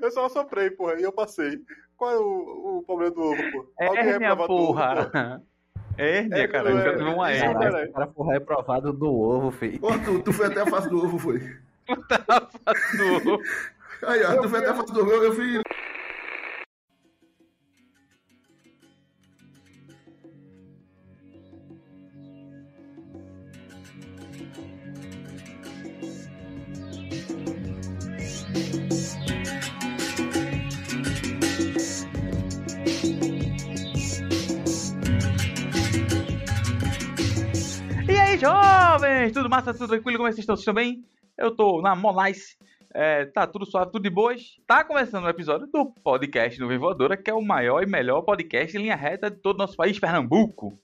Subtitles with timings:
[0.00, 1.60] Eu só soprei, porra, e eu passei.
[1.96, 3.66] Qual é o, o problema do ovo, pô?
[3.78, 5.42] Hérnia, porra.
[5.96, 6.70] Hérnia, é, cara.
[6.70, 7.88] É, teve uma hérnia.
[7.88, 9.78] O cara foi reprovado do ovo, filho.
[9.80, 11.40] Pô, tu, tu foi até a face do ovo, foi?
[11.86, 13.42] Tu tá a face do ovo.
[14.06, 15.60] Aí, ó, tu foi até a face do ovo, eu fui...
[39.32, 40.18] Tudo massa, tudo tranquilo?
[40.18, 40.54] Como é que vocês estão?
[40.54, 41.02] Vocês estão bem?
[41.38, 42.56] Eu tô na Monice.
[42.92, 44.42] É, tá tudo suave, tudo de boas.
[44.66, 48.22] Tá começando o um episódio do podcast do Voadora, que é o maior e melhor
[48.22, 50.78] podcast em linha reta de todo o nosso país, Pernambuco.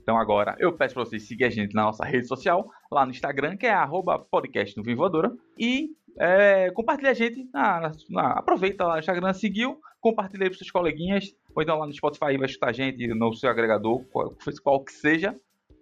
[0.00, 3.12] Então agora eu peço pra vocês seguirem a gente na nossa rede social, lá no
[3.12, 5.30] Instagram, que é arroba podcast do Voadora.
[5.58, 10.58] E é, compartilha a gente, na, na, aproveita lá no Instagram, seguiu, compartilha aí pros
[10.58, 14.34] seus coleguinhas, ou então lá no Spotify vai escutar a gente no seu agregador, qual,
[14.62, 15.36] qual que seja.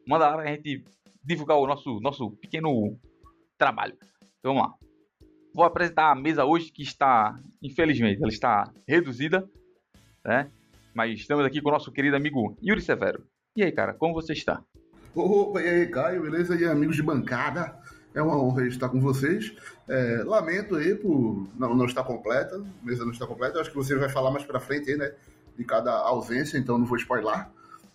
[0.06, 0.84] Manda lá pra gente
[1.22, 2.98] divulgar o nosso, nosso pequeno
[3.58, 3.94] trabalho.
[4.38, 4.74] Então, vamos lá.
[5.54, 9.48] Vou apresentar a mesa hoje que está, infelizmente, ela está reduzida,
[10.24, 10.50] né?
[10.94, 13.24] Mas estamos aqui com o nosso querido amigo Yuri Severo.
[13.56, 14.62] E aí, cara, como você está?
[15.14, 16.54] Opa, e aí, Caio, beleza?
[16.54, 17.76] E amigos de bancada?
[18.14, 19.54] É uma honra estar com vocês.
[19.88, 23.60] É, lamento aí por não, não estar completa, a mesa não está completa.
[23.60, 25.12] acho que você vai falar mais pra frente aí, né?
[25.56, 27.46] De cada ausência, então não vou spoiler.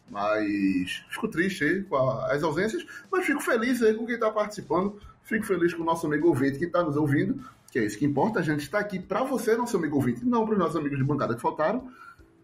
[0.10, 5.00] Mas fico triste aí com as ausências, mas fico feliz aí com quem está participando.
[5.24, 8.06] Fico feliz com o nosso amigo ouvinte que está nos ouvindo, que é isso que
[8.06, 8.40] importa.
[8.40, 11.04] A gente está aqui para você, nosso amigo ouvinte, não para os nossos amigos de
[11.04, 11.90] bancada que faltaram.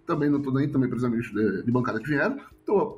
[0.06, 2.40] Também não estou nem também para os amigos de, de, bancada que vieram.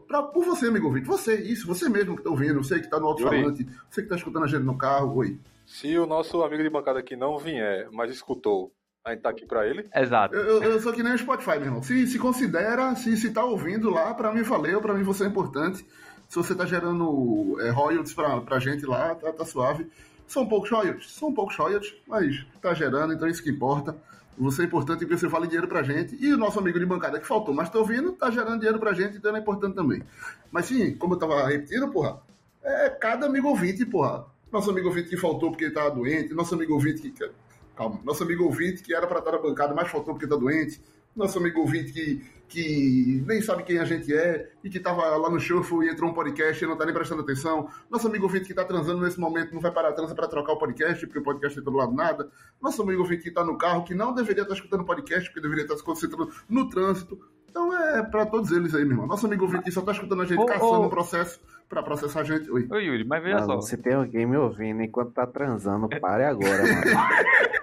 [0.07, 1.05] Pra, por você, amigo ouvinte.
[1.05, 4.15] Você, isso, você mesmo que está ouvindo, você que está no alto-falante, você que está
[4.15, 5.17] escutando a gente no carro.
[5.17, 5.37] Oi.
[5.65, 8.71] Se o nosso amigo de bancada aqui não vier, mas escutou
[9.05, 9.85] a gente tá aqui pra ele.
[9.93, 10.35] Exato.
[10.35, 11.83] Eu, eu sou que nem o Spotify, meu irmão.
[11.83, 15.27] Se, se considera, se, se tá ouvindo lá, pra mim valeu, pra mim você é
[15.27, 15.85] importante.
[16.29, 19.87] Se você tá gerando é, royalties pra, pra gente lá, tá, tá suave.
[20.25, 23.95] São poucos royalties, são poucos royalties, mas tá gerando, então é isso que importa.
[24.37, 26.15] Você é importante porque você vale dinheiro pra gente.
[26.19, 28.93] E o nosso amigo de bancada que faltou, mas tá ouvindo, tá gerando dinheiro pra
[28.93, 30.01] gente, então é importante também.
[30.49, 32.21] Mas sim, como eu tava repetindo, porra,
[32.63, 34.25] é cada amigo ouvinte, porra.
[34.51, 37.29] Nosso amigo ouvinte que faltou porque ele tava doente, nosso amigo ouvinte que
[37.75, 37.99] calma.
[38.03, 40.81] Nosso amigo ouvinte, que era para estar na bancada, mas faltou porque está doente.
[41.15, 45.29] Nosso amigo ouvinte que, que nem sabe quem a gente é e que estava lá
[45.29, 47.69] no show e entrou um podcast e não está nem prestando atenção.
[47.89, 50.53] Nosso amigo ouvinte que está transando nesse momento não vai parar a transa para trocar
[50.53, 52.29] o podcast, porque o podcast não está do lado nada.
[52.59, 55.29] Nosso amigo ouvinte que está no carro, que não deveria estar tá escutando o podcast,
[55.29, 57.19] porque deveria estar se concentrando no trânsito.
[57.47, 59.05] Então é para todos eles aí, meu irmão.
[59.05, 60.89] Nosso amigo ouvinte que só está escutando a gente, oh, caçando o oh.
[60.89, 61.39] processo
[61.69, 62.49] para processar a gente.
[62.49, 62.67] Oi.
[62.71, 63.61] Oi, Yuri, mas veja só.
[63.61, 67.62] Se tem alguém me ouvindo enquanto tá transando, pare agora, mano.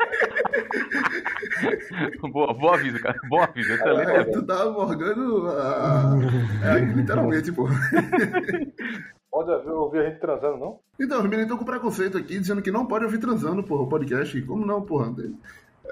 [2.32, 3.18] boa, boa aviso, cara.
[3.28, 3.72] Boa aviso.
[3.72, 4.10] Excelente.
[4.10, 6.16] É, tu tá morgando a...
[6.64, 7.68] é, literalmente, pô.
[9.30, 10.80] Pode ouvir a gente transando, não?
[10.98, 13.88] Então, os meninos estão com preconceito aqui, dizendo que não pode ouvir transando, porra, o
[13.88, 14.42] podcast.
[14.42, 15.14] Como não, porra?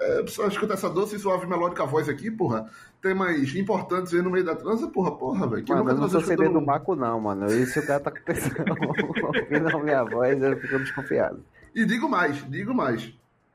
[0.00, 2.68] É, só escuta essa doce e suave melódica voz aqui, porra.
[3.00, 5.64] Temas importantes aí no meio da transa, porra, porra, velho.
[5.68, 7.46] Mano, eu não sou CD do Maco, não, mano.
[7.46, 8.74] E se o cara tá acontecendo
[9.24, 11.42] ouvindo a minha voz, eu fico desconfiado.
[11.74, 13.12] E digo mais, digo mais.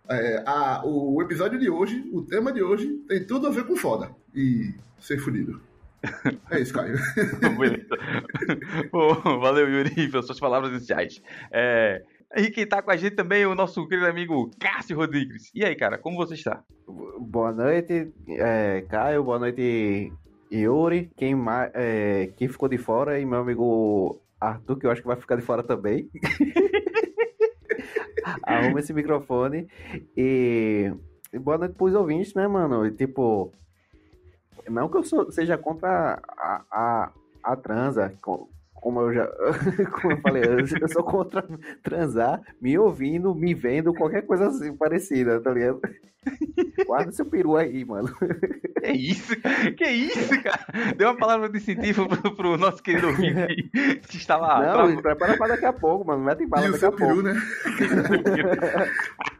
[0.09, 3.75] É, a, o episódio de hoje, o tema de hoje, tem tudo a ver com
[3.75, 4.12] foda.
[4.36, 5.62] E ser fudido.
[6.52, 6.97] É isso, Caio.
[7.58, 7.97] Beleza.
[9.40, 11.22] valeu, Yuri, pelas suas palavras iniciais.
[11.52, 12.03] É,
[12.36, 15.52] e quem tá com a gente também é o nosso querido amigo Cássio Rodrigues.
[15.56, 16.64] E aí, cara, como você está?
[17.20, 19.24] Boa noite, é, Caio.
[19.24, 20.12] Boa noite,
[20.52, 21.09] Yuri.
[21.16, 21.35] Quem,
[21.74, 25.38] é, quem ficou de fora e meu amigo Arthur, que eu acho que vai ficar
[25.38, 26.09] de fora também.
[28.44, 29.68] Arruma esse microfone.
[30.16, 30.91] E,
[31.31, 32.85] e boa noite pros ouvintes, né, mano?
[32.85, 33.51] E, tipo,
[34.69, 37.12] não que eu sou, seja contra a, a,
[37.44, 38.13] a transa,
[38.84, 39.26] como eu já
[40.02, 41.48] como eu falei antes, eu sou contra
[41.82, 45.80] transar, me ouvindo, me vendo, qualquer coisa assim parecida, tá ligado?
[46.86, 48.14] Guarda seu peru aí, mano.
[48.80, 49.35] Que isso?
[49.78, 50.94] Que isso, cara?
[50.96, 53.70] Deu uma palavra de incentivo pro, pro nosso querido ouvinte
[54.08, 54.66] que está lá.
[54.66, 55.02] Não, pra...
[55.02, 56.24] prepara pra daqui a pouco, mano.
[56.24, 57.06] Mete bala e daqui a pouco.
[57.06, 57.41] peru, né?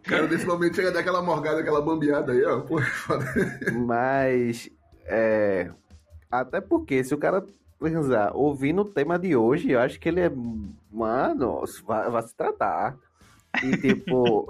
[0.04, 2.66] cara, nesse momento chega daquela morgada, aquela bambeada aí, ó.
[2.66, 3.26] Foda.
[3.74, 4.70] Mas,
[5.06, 5.70] é...
[6.30, 7.46] Até porque se o cara
[7.84, 10.32] pensar, ouvindo o tema de hoje, eu acho que ele é.
[10.92, 12.98] Mano, vai, vai se tratar.
[13.62, 14.48] E tipo.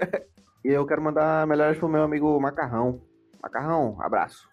[0.64, 3.00] e eu quero mandar melhores pro meu amigo Macarrão.
[3.42, 4.48] Macarrão, abraço.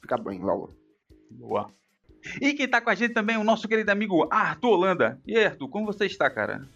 [0.00, 0.74] Fica bem logo.
[1.30, 1.70] Boa.
[2.40, 5.20] E quem tá com a gente também é o nosso querido amigo Arthur Holanda.
[5.26, 6.66] E aí, Arthur, como você está, cara?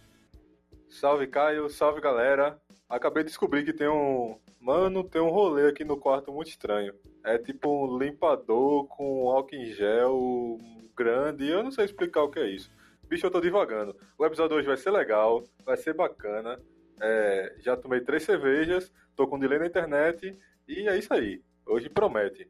[0.87, 1.69] Salve, Caio.
[1.69, 2.59] Salve, galera.
[2.87, 6.93] Acabei de descobrir que tem um, Mano, tem um rolê aqui no quarto muito estranho.
[7.23, 10.59] É tipo um limpador com álcool em gel
[10.95, 11.47] grande.
[11.47, 12.71] Eu não sei explicar o que é isso.
[13.07, 13.95] Bicho, eu tô divagando.
[14.17, 16.59] O episódio hoje vai ser legal, vai ser bacana.
[17.01, 21.41] É, já tomei três cervejas, tô com delay na internet e é isso aí.
[21.65, 22.47] Hoje promete.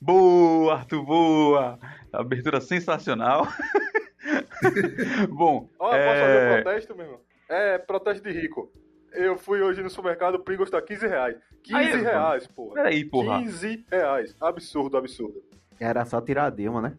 [0.00, 1.78] Boa, Arthur, boa!
[2.12, 3.46] Abertura sensacional.
[5.30, 6.20] Bom, Ó, posso é...
[6.20, 7.20] fazer um protesto mesmo?
[7.48, 8.72] É, protesto de rico.
[9.12, 11.36] Eu fui hoje no supermercado, o Pringles tá 15 reais.
[11.64, 12.74] 15 Aí, reais, porra.
[12.74, 13.38] Peraí, porra.
[13.38, 14.36] 15 reais.
[14.40, 15.42] Absurdo, absurdo.
[15.78, 16.98] Era só tirar a Dilma, né?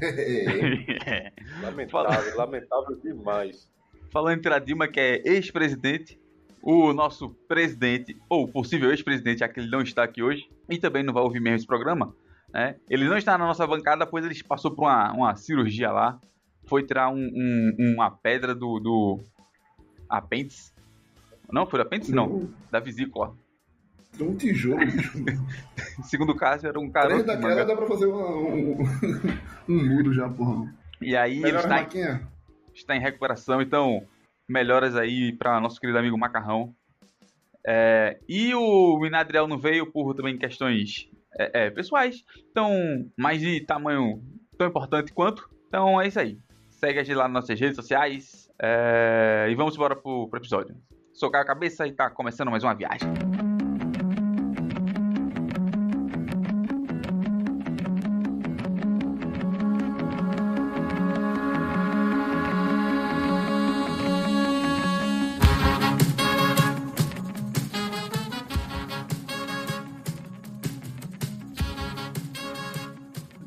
[1.62, 3.70] Lamentável, lamentável demais.
[4.10, 6.18] Falando em Tiradima, que é ex-presidente,
[6.62, 11.02] o nosso presidente, ou possível ex-presidente, já que ele não está aqui hoje, e também
[11.02, 12.14] não vai ouvir mesmo esse programa,
[12.52, 12.76] né?
[12.90, 16.20] Ele não está na nossa bancada, pois ele passou por uma, uma cirurgia lá,
[16.64, 19.18] foi tirar um, um- uma pedra do, do
[20.08, 20.72] apêndice.
[21.50, 22.12] Não, foi do apêndice?
[22.14, 23.34] Não, da vesícula.
[24.20, 24.80] Um tijolo.
[26.04, 26.92] Segundo o caso, era um de
[27.22, 28.78] daquela dá pra fazer uma- um,
[29.68, 30.72] um muro já, porra.
[31.00, 32.28] E aí ele Melhor está, maquinha.
[32.74, 34.06] está em recuperação, então
[34.48, 36.74] melhoras aí para nosso querido amigo Macarrão.
[37.66, 42.70] É, e o Minadriel não veio por também questões é, é, pessoais, então
[43.16, 44.22] mais de tamanho
[44.58, 45.48] tão importante quanto.
[45.68, 46.38] Então é isso aí.
[46.68, 50.76] Segue a gente lá nas nossas redes sociais é, e vamos embora pro, pro episódio.
[51.14, 53.08] Socar a cabeça e tá começando mais uma viagem.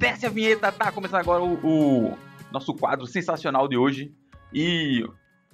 [0.06, 1.56] Desce a vinheta, tá começando agora o,
[2.12, 2.18] o
[2.52, 4.14] nosso quadro sensacional de hoje.
[4.54, 5.04] E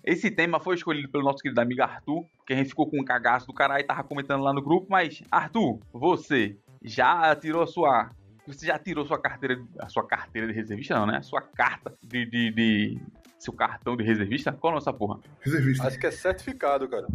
[0.03, 3.05] esse tema foi escolhido pelo nosso querido amigo Arthur, que a gente ficou com um
[3.05, 4.87] cagaço do caralho e tava comentando lá no grupo.
[4.89, 8.11] Mas, Arthur, você já tirou a sua.
[8.45, 9.57] Você já tirou sua carteira.
[9.79, 11.19] A sua carteira de reservista, não, né?
[11.19, 12.25] A sua carta de.
[12.25, 12.99] de, de-
[13.39, 14.51] seu cartão de reservista?
[14.51, 15.19] Qual é essa porra?
[15.39, 15.87] Reservista.
[15.87, 17.07] Acho que é certificado, cara.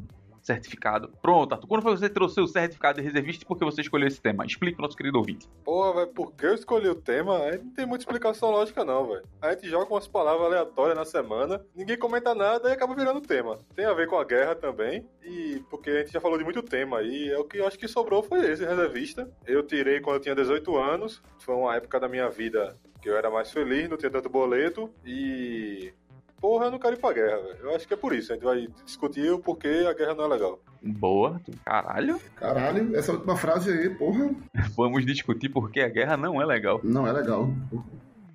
[0.47, 1.11] Certificado.
[1.21, 1.67] Pronto, Arthur.
[1.67, 4.47] Quando foi você tirou seu certificado de reservista e por que você escolheu esse tema?
[4.47, 5.49] Explique pro nosso querido ouvinte.
[5.65, 7.37] Porra, velho, por que eu escolhi o tema?
[7.39, 9.25] Aí não tem muita explicação lógica, não, velho.
[9.43, 13.59] A gente joga umas palavras aleatórias na semana, ninguém comenta nada e acaba virando tema.
[13.75, 16.63] Tem a ver com a guerra também, e porque a gente já falou de muito
[16.63, 19.29] tema aí, é o que eu acho que sobrou foi esse, reservista.
[19.45, 22.73] Eu tirei quando eu tinha 18 anos, foi uma época da minha vida
[23.03, 25.93] que eu era mais feliz, não tinha tanto boleto, e.
[26.41, 27.59] Porra, eu não quero ir pra guerra, velho.
[27.63, 28.31] Eu acho que é por isso.
[28.33, 30.59] A gente vai discutir o porquê a guerra não é legal.
[30.83, 31.41] Boa.
[31.65, 32.21] Caralho.
[32.37, 34.31] Caralho, essa última frase aí, porra,
[34.77, 36.81] Vamos discutir por que a guerra não é legal.
[36.85, 37.49] não é legal.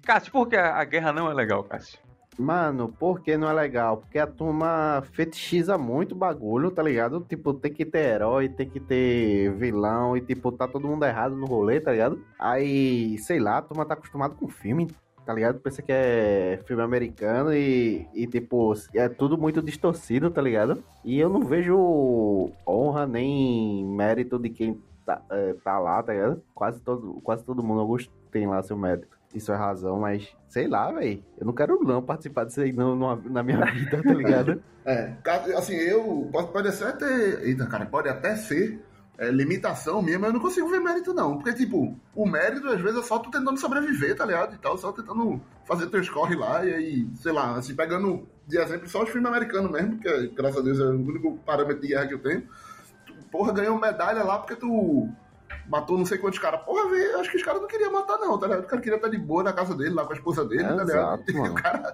[0.03, 1.99] Cássio, por que a a guerra não é legal, Cássio?
[2.39, 3.97] Mano, por que não é legal?
[3.97, 7.23] Porque a turma fetichiza muito o bagulho, tá ligado?
[7.29, 11.35] Tipo, tem que ter herói, tem que ter vilão e, tipo, tá todo mundo errado
[11.35, 12.23] no rolê, tá ligado?
[12.39, 14.87] Aí, sei lá, a turma tá acostumada com filme,
[15.25, 15.59] tá ligado?
[15.59, 20.83] Pensa que é filme americano e, e, tipo, é tudo muito distorcido, tá ligado?
[21.03, 26.41] E eu não vejo honra nem mérito de quem tá, é, tá lá, tá ligado?
[26.53, 29.07] Quase todo, quase todo mundo alguns tem lá seu mérito.
[29.33, 31.23] Isso é razão, mas sei lá, velho.
[31.39, 34.61] Eu não quero não participar disso aí não, numa- na minha vida, tá ligado?
[34.83, 35.13] É,
[35.55, 36.27] assim, eu.
[36.31, 37.45] Pode, pode até.
[37.45, 38.83] Eita, cara, pode até ser
[39.21, 41.37] é, limitação minha, mas eu não consigo ver mérito, não.
[41.37, 44.55] Porque, tipo, o mérito, às vezes, é só tu tentando sobreviver, tá ligado?
[44.55, 48.57] E tal, só tentando fazer teus corre lá, e aí, sei lá, assim, pegando de
[48.57, 51.89] exemplo só os filmes americanos mesmo, que graças a Deus é o único parâmetro de
[51.89, 52.47] guerra que eu tenho.
[53.05, 55.07] Tu, porra, ganhou medalha lá porque tu
[55.71, 56.61] matou não sei quantos caras.
[56.63, 58.63] Porra, velho, acho que os caras não queriam matar, não, tá ligado?
[58.65, 60.67] O cara queria estar de boa na casa dele, lá com a esposa dele, É,
[60.67, 60.89] tá ligado?
[60.89, 61.53] exato, E mano.
[61.53, 61.93] o cara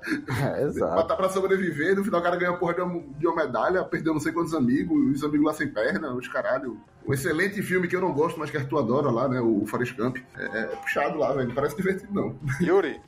[0.57, 0.96] É, exato.
[0.96, 3.84] Matar pra sobreviver, no final o cara ganha a porra de uma, de uma medalha,
[3.84, 6.77] perdeu não sei quantos amigos, os amigos lá sem perna, os caralho.
[7.07, 9.39] Um excelente filme que eu não gosto, mas que tu adora lá, né?
[9.39, 10.17] O Forrest Gump.
[10.38, 11.48] É, é puxado lá, velho.
[11.48, 12.36] Não parece divertido, não.
[12.60, 13.00] Yuri,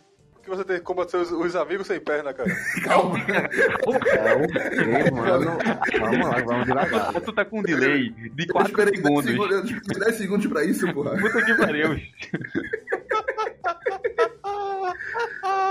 [0.50, 2.50] que você tem que combater os, os amigos sem perna, cara?
[2.84, 3.20] Calma.
[3.20, 5.58] É o quê, mano?
[6.00, 7.14] Vamos lá, vamos devagar.
[7.22, 9.26] Tu tá com um delay de Eu 4 esperei 10 segundos.
[9.32, 11.18] segundos, eu esperei 10 segundos pra isso, porra.
[11.18, 11.90] Puta que pariu.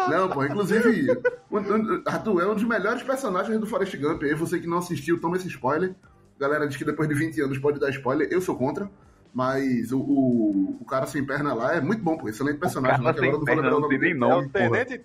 [0.09, 1.11] Não, pô, inclusive,
[1.51, 4.23] um- um- Arthur é um dos melhores personagens do Forrest Gump.
[4.23, 5.95] Aí você que não assistiu, toma esse spoiler.
[6.39, 8.89] Galera diz que depois de 20 anos pode dar spoiler, eu sou contra.
[9.35, 12.29] Mas o, o, o cara sem perna lá é muito bom, pô.
[12.29, 12.97] Excelente personagem.
[13.03, 14.47] cara lá, que agora sem eu não perna o não nome tem nem é nome,
[14.47, 14.71] o porra.
[14.85, 15.05] Tenente,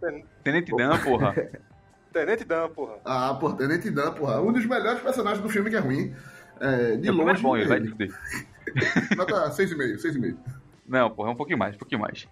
[0.00, 1.34] Ten- Tenente Dan, porra.
[2.12, 2.94] Tenente Dan, porra.
[3.04, 4.40] Ah, pô, Tenente Dan, porra.
[4.40, 6.12] Um dos melhores personagens do filme que é ruim.
[6.58, 7.42] É, de É mais longe.
[7.42, 8.10] bom, ele vai fuder.
[9.16, 10.36] Nota 6,5, 6,5.
[10.86, 12.26] Não, porra, é um pouquinho mais, um pouquinho mais.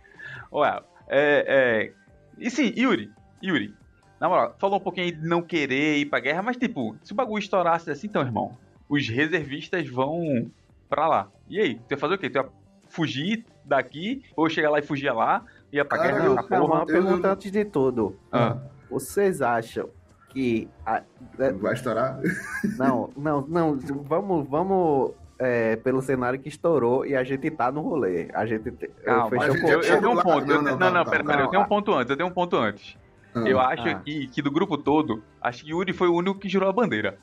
[0.50, 1.92] Olha, é, é...
[2.38, 3.10] E sim, Yuri,
[3.42, 3.74] Yuri,
[4.20, 7.12] na moral, falou um pouquinho aí de não querer ir pra guerra, mas tipo, se
[7.12, 8.56] o bagulho estourasse assim, então, irmão,
[8.88, 10.50] os reservistas vão
[10.88, 11.28] pra lá.
[11.48, 12.28] E aí, tu ia fazer o quê?
[12.30, 12.46] Tu ia
[12.88, 15.42] fugir daqui, ou chegar lá e fugir lá,
[15.72, 16.86] ia pra Cara, guerra eu- na Calma, uma porra.
[16.86, 18.16] pergunta antes de tudo.
[18.32, 18.56] Ah.
[18.90, 19.88] Vocês acham
[20.30, 20.68] que.
[20.86, 21.02] a-
[21.38, 22.18] é, Vai estourar?
[22.78, 23.78] não, não, não.
[24.04, 28.28] Vamos, vamos é, pelo cenário que estourou e a gente tá no rolê.
[28.32, 30.46] A gente te- Calma, eu, gente já eu chegou tenho um ponto.
[30.46, 32.32] Não, eu- não, não, não, pera, pera, eu tenho um ponto antes, eu tenho um
[32.32, 32.96] ponto antes.
[33.34, 33.40] Ah.
[33.46, 33.94] Eu acho Ah.
[34.00, 37.18] que, que do grupo todo, acho que Yuri foi o único que jurou a bandeira.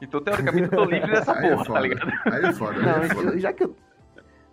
[0.00, 1.80] Então, teoricamente, eu tô livre dessa Aí é porra, tá foda.
[1.80, 2.12] ligado?
[2.32, 3.38] Aí é foda, Não, aí é foda.
[3.38, 3.76] já que, eu-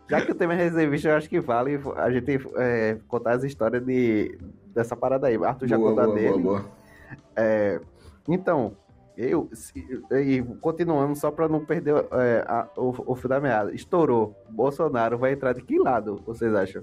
[0.10, 3.44] já que o tema é reservista, eu acho que vale a gente é, contar as
[3.44, 4.38] histórias de,
[4.74, 5.36] dessa parada aí.
[5.44, 6.30] Arthur já contou dele.
[6.30, 6.66] boa, boa.
[7.36, 7.80] É,
[8.28, 8.76] então,
[9.18, 13.74] eu, se- e continuando, só para não perder é, a- o, o fio da meada,
[13.74, 14.36] estourou.
[14.50, 16.82] Bolsonaro vai entrar de que lado, vocês acham?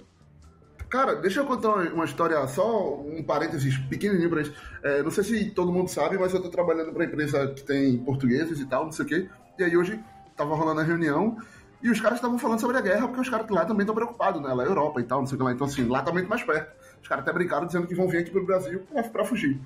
[0.92, 4.52] Cara, deixa eu contar uma história, só um parênteses pequenininho pra isso.
[4.82, 7.96] É, não sei se todo mundo sabe, mas eu tô trabalhando pra empresa que tem
[7.96, 9.28] portugueses e tal, não sei o quê.
[9.58, 9.98] E aí hoje
[10.36, 11.38] tava rolando a reunião
[11.82, 14.42] e os caras estavam falando sobre a guerra, porque os caras lá também estão preocupados,
[14.42, 14.52] né?
[14.52, 15.52] Lá é Europa e tal, não sei o que lá.
[15.52, 16.70] Então, assim, lá tá muito mais perto.
[17.00, 19.58] Os caras até brincaram dizendo que vão vir aqui pro Brasil pra, pra fugir.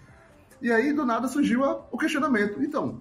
[0.63, 2.63] E aí, do nada, surgiu a- o questionamento.
[2.63, 3.01] Então,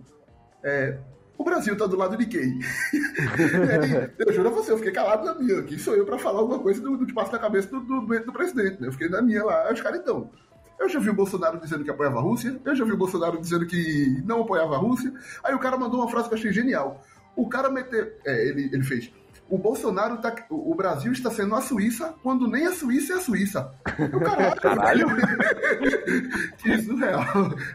[0.63, 0.97] é,
[1.37, 2.59] o Brasil tá do lado de quem?
[2.93, 5.63] Aí, eu juro a você, eu fiquei calado na minha.
[5.63, 8.01] Quem sou eu pra falar alguma coisa do, do que passa na cabeça do, do,
[8.01, 8.87] do, presidente, né?
[8.87, 9.71] Eu fiquei na minha lá.
[9.71, 10.29] Os caras, então.
[10.77, 13.39] Eu já vi o Bolsonaro dizendo que apoiava a Rússia, eu já vi o Bolsonaro
[13.39, 15.13] dizendo que não apoiava a Rússia.
[15.41, 17.01] Aí o cara mandou uma frase que eu achei genial.
[17.35, 18.11] O cara meteu.
[18.25, 19.11] É, ele, ele fez.
[19.49, 20.33] O Bolsonaro tá.
[20.49, 23.71] O Brasil está sendo a Suíça quando nem a Suíça é a Suíça.
[23.99, 25.07] Eu, caralho, Caralho.
[26.57, 27.23] que surreal.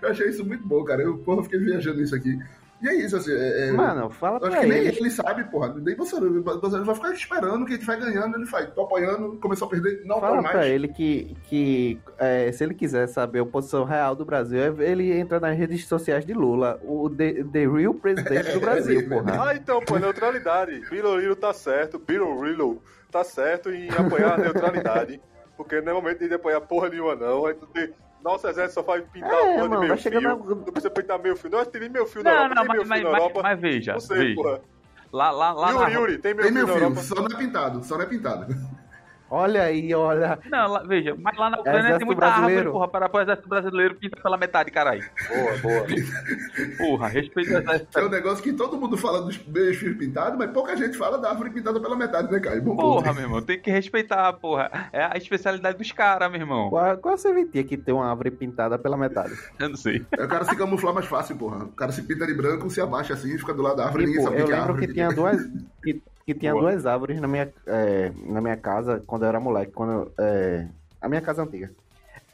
[0.03, 1.03] Eu achei isso muito bom, cara.
[1.03, 2.39] Eu, porra, fiquei viajando isso aqui.
[2.83, 3.33] E é isso, assim.
[3.33, 5.11] É, é- Mano, fala eu acho pra que nem ele.
[5.11, 5.75] sabe, porra.
[5.75, 6.39] Nem Bolsonaro.
[6.39, 8.71] O Bolsonaro vai ficar esperando que ele vai ganhando, ele faz.
[8.75, 10.51] Tô apoiando, começou a perder, não Fala mais.
[10.57, 15.13] pra ele que, que é, se ele quiser saber a posição real do Brasil, ele
[15.13, 19.51] entra nas redes sociais de Lula, o the, the real presidente do Brasil, porra.
[19.51, 20.81] Ah, então, pô, neutralidade.
[20.89, 25.21] Biroliro tá certo, Biroliro tá certo em apoiar a neutralidade.
[25.57, 27.45] Porque não é momento de apoiar porra nenhuma, não.
[27.45, 27.91] Aí tu tem-
[28.23, 30.13] Nosso exército só faz pintar É, porra mano, de meio vai fio.
[30.13, 31.51] chegando a- Não precisa pintar meio fio.
[31.51, 32.55] Não, tem nem meio fio na Não, Europa.
[32.55, 33.43] não, tem mas, meio mas, fio na mas, Europa.
[33.43, 34.35] mas veja, não sei, veja.
[34.35, 34.61] porra.
[35.13, 35.89] Lá, lá, lá Yuri, na...
[35.99, 37.03] Yuri, tem meu Tem fio na filho, Europa.
[37.03, 38.55] só não é pintado, só não é pintado.
[39.31, 40.39] Olha aí, olha.
[40.51, 42.73] Não, lá- veja, mas lá na Ucrânia Exército tem muita árvore, brasileiro.
[42.73, 45.05] porra, para o exército brasileiro pinta pela metade, caralho.
[45.29, 45.87] Boa, boa.
[46.79, 47.99] Porra, respeita o exército.
[47.99, 51.17] É um negócio que todo mundo fala dos meus filhos pintados, mas pouca gente fala
[51.19, 52.63] da árvore pintada pela metade, né, Caio?
[52.63, 53.03] Bom ponto.
[53.03, 54.89] Porra, meu irmão, tem que respeitar, porra.
[54.93, 56.69] É a especialidade dos caras, meu irmão.
[56.71, 59.33] Qual, qual a serventia que tem uma árvore pintada pela metade?
[59.59, 60.05] Eu não sei.
[60.19, 61.65] Aí o cara se camuflar mais fácil, porra.
[61.65, 64.21] O cara se pinta de branco, se abaixa assim, fica do lado da árvore, ninguém
[64.21, 64.87] Tipo, sabe o eu que é lembro árvore.
[64.89, 65.41] que tinha duas.
[65.83, 66.03] Que,
[66.35, 66.71] que tinha Boa.
[66.71, 70.67] duas árvores na minha, é, na minha casa quando eu era moleque, quando é,
[71.01, 71.71] a minha casa antiga.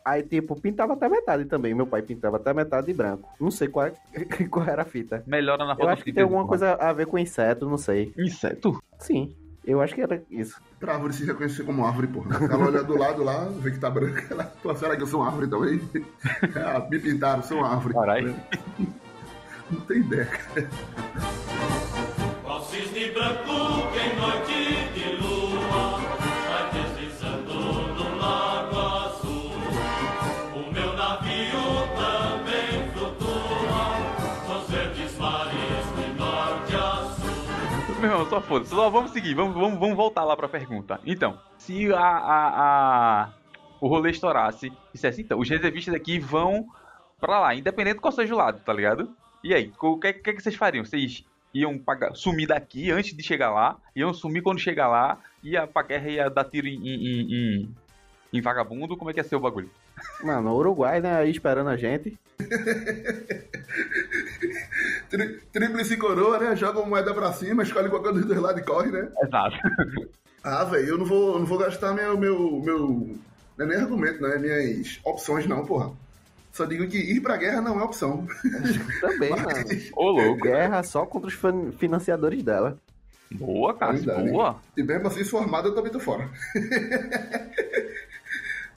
[0.05, 1.75] Aí, tipo, pintava até metade também.
[1.75, 3.29] Meu pai pintava até metade de branco.
[3.41, 3.95] Não sei qual, é-
[4.49, 5.25] qual era a fita.
[5.27, 8.13] Melhora na Eu acho que tem alguma coisa a ver com inseto, não sei.
[8.17, 8.81] Inseto?
[9.01, 9.35] Sim,
[9.65, 10.61] eu acho que era isso.
[10.79, 12.39] Pra árvore se reconhecer como árvore, porra.
[12.45, 14.27] Ela olha do lado lá, vê que tá branca.
[14.31, 15.81] Ela, pô, será que eu sou uma árvore também?
[16.55, 17.95] ah, me pintaram, sou uma árvore.
[17.95, 18.37] Caralho.
[19.69, 20.29] Não tem ideia.
[20.55, 21.56] Qual
[22.77, 25.99] cisne branco que em noite de lua
[26.49, 29.53] vai deslizando no lago azul.
[30.55, 31.63] O meu navio
[31.97, 37.97] também flutua nos verdes mares de norte a sul.
[38.01, 38.75] Meu irmão, só foda-se.
[38.75, 41.01] Vamos seguir, vamos, vamos, vamos voltar lá pra pergunta.
[41.07, 43.29] Então, se a, a, a-
[43.81, 46.67] o rolê estourasse, dissesse, então, os reservistas aqui vão
[47.21, 49.11] pra lá, independente qual seja o lado, tá ligado?
[49.43, 50.85] E aí, o que, que, que vocês fariam?
[50.85, 51.25] Vocês
[51.61, 55.83] iam pagar, sumir daqui antes de chegar lá, iam sumir quando chegar lá, ia pra
[55.83, 57.69] guerra ia dar tiro em, em, em,
[58.33, 59.71] em vagabundo, como é que ia ser o bagulho?
[60.23, 62.19] Mano, o Uruguai, né, aí esperando a gente.
[65.09, 66.57] Tri, tríplice coroa, né?
[66.57, 69.09] Joga uma moeda pra cima, escolhe qualquer dos dois lados e corre, né?
[69.23, 69.57] Exato.
[70.49, 73.19] Ah, velho, eu não vou, não vou gastar meu, meu, meu.
[73.59, 74.39] Não é nem argumento, né?
[74.39, 75.93] Minhas opções, não, porra.
[76.57, 78.27] Só digo que ir pra guerra não é opção.
[79.01, 79.49] Também, mano.
[79.95, 80.43] Ô, louco.
[80.45, 82.79] Guerra só contra os fin- financiadores dela.
[83.31, 84.31] Boa, Cássio, Verdade.
[84.31, 84.57] boa.
[84.77, 86.31] E mesmo assim, se for armado, eu também tô fora.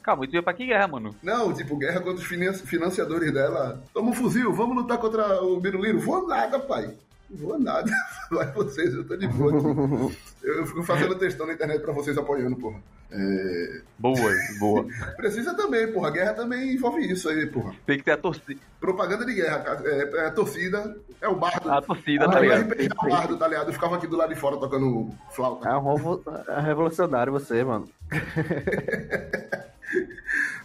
[0.03, 1.15] Calma, e tu ia pra que guerra, mano?
[1.21, 3.81] Não, tipo, guerra contra os finan- financiadores dela.
[3.93, 5.99] Toma um fuzil, vamos lutar contra o Biruliro.
[5.99, 6.93] Vou nada, pai.
[7.29, 7.91] Vou nada.
[8.31, 10.17] Vai vocês, eu tô de boa aqui.
[10.43, 12.79] Eu fico fazendo textão na internet pra vocês apoiando, porra.
[13.11, 13.81] É...
[13.97, 14.85] Boa, boa.
[15.17, 16.11] Precisa também, porra.
[16.11, 17.73] Guerra também envolve isso aí, porra.
[17.85, 19.81] Tem que ter a torcida, Propaganda de guerra, cara.
[19.83, 21.69] É, é a torcida, é o bardo.
[21.69, 22.71] a torcida, Ah, tá ligado?
[22.71, 23.67] RPG é o bardo, tá ligado?
[23.67, 25.67] Eu ficava aqui do lado de fora tocando flauta.
[25.67, 27.89] É um é revolucionário você, mano.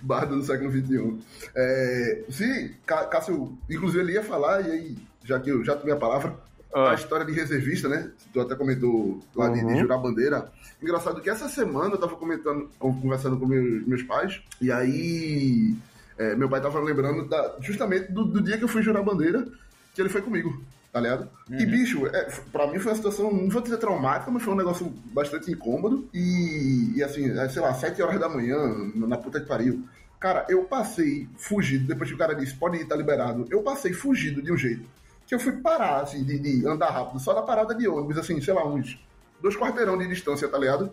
[0.00, 1.18] Bardo do século XXI.
[1.56, 5.94] É, se Cá- Cássio, inclusive, ele ia falar, e aí, já que eu já tomei
[5.94, 6.34] a palavra,
[6.75, 6.90] Ah.
[6.90, 8.11] a história de reservista, né?
[8.33, 9.78] Tu até comentou lá de, de Uhum.
[9.81, 10.50] jurar bandeira.
[10.83, 15.75] Engraçado que essa semana eu tava comentando, conversando com meus, meus pais, e aí
[16.19, 19.47] é, meu pai tava lembrando da- justamente do, do dia que eu fui jurar bandeira,
[19.95, 20.61] que ele foi comigo,
[20.93, 21.28] tá ligado?
[21.50, 24.57] E bicho, é, pra mim foi uma situação, não vou dizer traumática, mas foi um
[24.57, 26.09] negócio bastante incômodo.
[26.12, 28.57] E, e assim, é, sei lá, sete horas da manhã,
[28.95, 29.85] na puta que pariu.
[30.21, 33.47] Cara, eu passei fugido, depois que o cara disse, pode ir, tá liberado.
[33.50, 34.85] Eu passei fugido de um jeito.
[35.26, 38.40] Que eu fui parar, assim, de, de andar rápido, só na parada de ônibus, assim,
[38.40, 38.99] sei lá, uns
[39.40, 40.90] dois quarteirão de distância, tá ligado?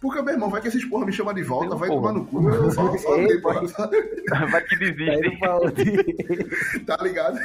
[0.00, 2.00] Porque, meu irmão, vai que esses porra me chamam de volta, vai porra.
[2.00, 2.48] tomar no cu.
[2.48, 3.60] Eu só, só andei, porra,
[4.50, 5.02] Vai que desiste.
[5.02, 7.38] ele tá ligado?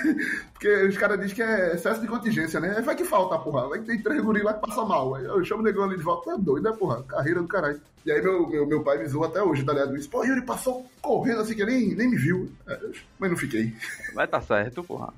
[0.53, 2.81] Porque os caras dizem que é excesso de contingência, né?
[2.81, 3.67] Vai que falta, porra.
[3.67, 5.15] Vai que tem três guris lá que passa mal.
[5.15, 7.03] Aí eu chamo o negão ali de volta, é doido, né, porra?
[7.03, 7.81] Carreira do caralho.
[8.05, 9.93] E aí meu, meu, meu pai me zoou até hoje, tá ligado?
[9.93, 12.49] Disse, pô, Yuri passou correndo assim que nem, nem me viu.
[13.19, 13.75] Mas não fiquei.
[14.13, 15.13] Vai tá certo, porra.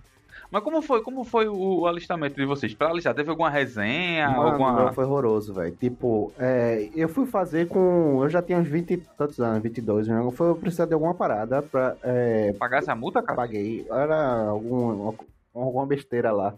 [0.50, 2.74] Mas como foi, como foi o alistamento de vocês?
[2.74, 4.30] Pra alistar, teve alguma resenha?
[4.30, 4.72] Mano, alguma...
[4.72, 5.75] não, foi horroroso, velho.
[5.75, 8.24] Tipo, é, eu fui fazer com.
[8.24, 10.32] Eu já tinha uns 20 e tantos anos, 22, né?
[10.34, 11.98] Foi eu precisar de alguma parada pra.
[12.01, 13.36] É, Pagar essa multa, cara?
[13.36, 13.86] paguei.
[13.89, 15.13] Era algum,
[15.54, 16.54] alguma besteira lá.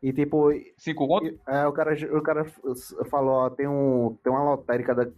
[0.00, 1.36] E tipo, Cinco conto?
[1.48, 2.46] é, o, cara, o cara
[3.10, 5.08] falou: ó, tem, um, tem uma lotérica da,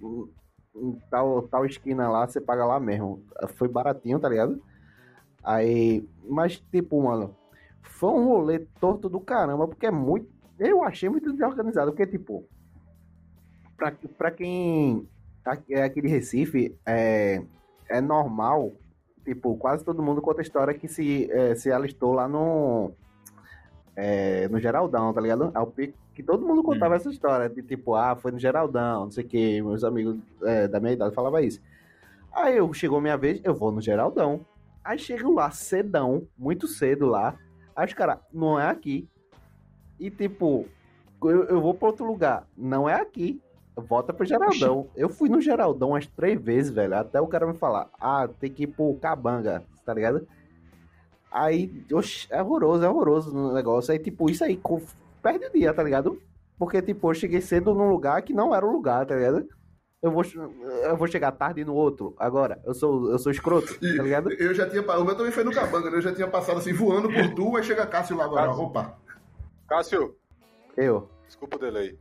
[1.11, 3.23] tal, tal esquina lá, você paga lá mesmo.
[3.57, 4.59] Foi baratinho, tá ligado?
[5.45, 6.09] Aí.
[6.27, 7.37] Mas, tipo, mano,
[7.83, 10.29] foi um rolê torto do caramba, porque é muito.
[10.59, 12.45] Eu achei muito desorganizado, porque, tipo.
[13.77, 15.09] Pra, pra quem
[15.71, 17.43] é aqui de Recife, é,
[17.89, 18.73] é normal.
[19.25, 22.93] Tipo, quase todo mundo conta a história que se, é, se alistou lá no.
[23.97, 25.51] é, no Geraldão, tá ligado?
[25.55, 29.05] É o pico que todo mundo contava essa história, de tipo, ah, foi no Geraldão,
[29.05, 31.61] não sei o que, meus amigos é, da minha idade falavam isso.
[32.33, 34.45] Aí eu chegou minha vez, eu vou no Geraldão.
[34.85, 37.37] Aí chego lá cedão, muito cedo lá.
[37.81, 39.09] Aí os caras, não é aqui.
[39.99, 40.67] E tipo,
[41.25, 43.41] eu, eu vou pra outro lugar, não é aqui.
[43.75, 44.91] Volta pro Geraldão.
[44.95, 46.95] Eu fui no Geraldão umas três vezes, velho.
[46.95, 50.29] Até o cara me falar, ah, tem que ir pro Cabanga, tá ligado?
[51.33, 53.93] Aí, oxe, é horroroso, é horroroso no negócio.
[53.93, 54.61] Aí, tipo, isso aí
[55.23, 56.21] perde o dia, tá ligado?
[56.59, 59.49] Porque, tipo, eu cheguei cedo num lugar que não era o lugar, tá ligado?
[60.03, 62.15] Eu vou, eu vou chegar tarde no outro.
[62.19, 64.33] Agora, eu sou, eu sou escroto, E tá ligado?
[64.33, 64.81] Eu já tinha.
[64.83, 65.99] O meu também foi no Cabanga, né?
[65.99, 68.47] Eu já tinha passado assim, voando por tu, aí chega Cássio lá agora.
[68.47, 68.63] Cássio.
[68.63, 68.95] Opa.
[69.69, 70.15] Cássio,
[70.77, 71.07] Eu.
[71.27, 71.99] desculpa o delay.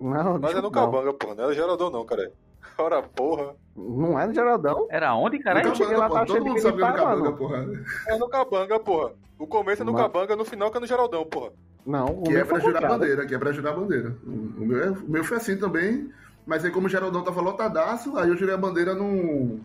[0.00, 0.70] Não, Mas é no.
[0.70, 1.34] Cabanga, porra.
[1.34, 2.32] Não é no Gerador, não, cara.
[2.78, 3.54] Ora, porra.
[3.76, 4.86] Não é no Geraldão.
[4.90, 5.68] Era onde, caralho?
[5.68, 7.36] eu cheguei lá, tava cheio de mundo sabe que é no militar, Cabanga, mano.
[7.36, 7.66] porra.
[8.08, 9.12] É no Cabanga, porra.
[9.38, 11.52] O começo é no Mas- Cabanga, no final que é no Geraldão, porra.
[11.84, 12.98] Não, o Que meu é pra foi jurar contrário.
[12.98, 14.16] bandeira, que é pra jurar bandeira.
[14.24, 16.10] O o meu, é- o meu foi assim também,
[16.46, 19.60] mas aí como o Geraldão tava lotadaço, aí eu jurei a bandeira num,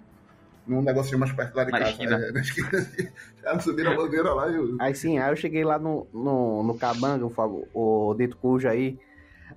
[0.65, 1.91] num negocinho mais perto lá de Na casa.
[1.91, 2.15] esquina.
[2.17, 2.69] É, na esquina.
[3.43, 4.75] Já subiram a bandeira lá e eu...
[4.79, 8.67] Aí sim, aí eu cheguei lá no, no, no Cabanga, o, Fábio- o Dito Cujo
[8.67, 8.99] aí.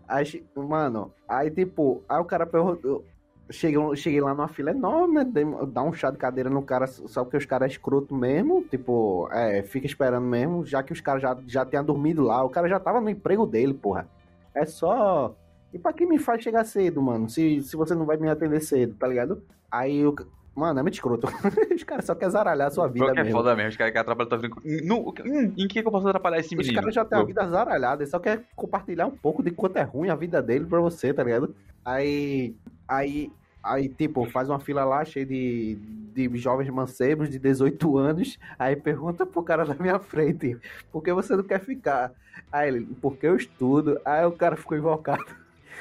[0.09, 3.05] Aí, mano, aí tipo, aí o cara perguntou.
[3.53, 5.25] Cheguei, cheguei lá numa fila enorme, né?
[5.73, 8.63] Dá um chá de cadeira no cara, só porque os caras é escroto mesmo.
[8.63, 12.45] Tipo, é, fica esperando mesmo, já que os caras já, já tinham dormido lá.
[12.45, 14.07] O cara já tava no emprego dele, porra.
[14.55, 15.35] É só.
[15.73, 17.29] E pra que me faz chegar cedo, mano?
[17.29, 19.43] Se, se você não vai me atender cedo, tá ligado?
[19.71, 20.15] Aí o.
[20.55, 21.29] Mano, é muito escroto.
[21.75, 23.39] os caras só querem zaralhar a sua vida que é mesmo.
[23.39, 24.55] foda mesmo, os caras querem atrapalhar tua vida.
[24.85, 25.15] No-
[25.57, 26.75] em que que eu posso atrapalhar esse Os menino?
[26.75, 29.83] caras já têm a vida zaralhada, ele só quer compartilhar um pouco de quanto é
[29.83, 31.55] ruim a vida dele pra você, tá ligado?
[31.85, 32.55] Aí,
[32.89, 33.31] aí,
[33.63, 35.77] aí tipo, faz uma fila lá cheia de,
[36.13, 40.59] de jovens mancebos de 18 anos, aí pergunta pro cara da minha frente,
[40.91, 42.13] por que você não quer ficar?
[42.53, 44.01] Aí ele, porque eu estudo.
[44.05, 45.25] Aí o cara ficou invocado.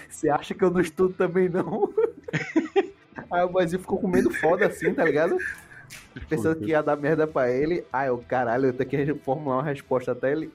[0.07, 1.91] Você acha que eu não estudo também não?
[3.31, 5.38] aí o Brasil ficou com medo foda assim, tá ligado?
[6.27, 7.83] Pensando que ia dar merda pra ele.
[7.91, 10.51] Aí o caralho, eu tenho que formular uma resposta até ele.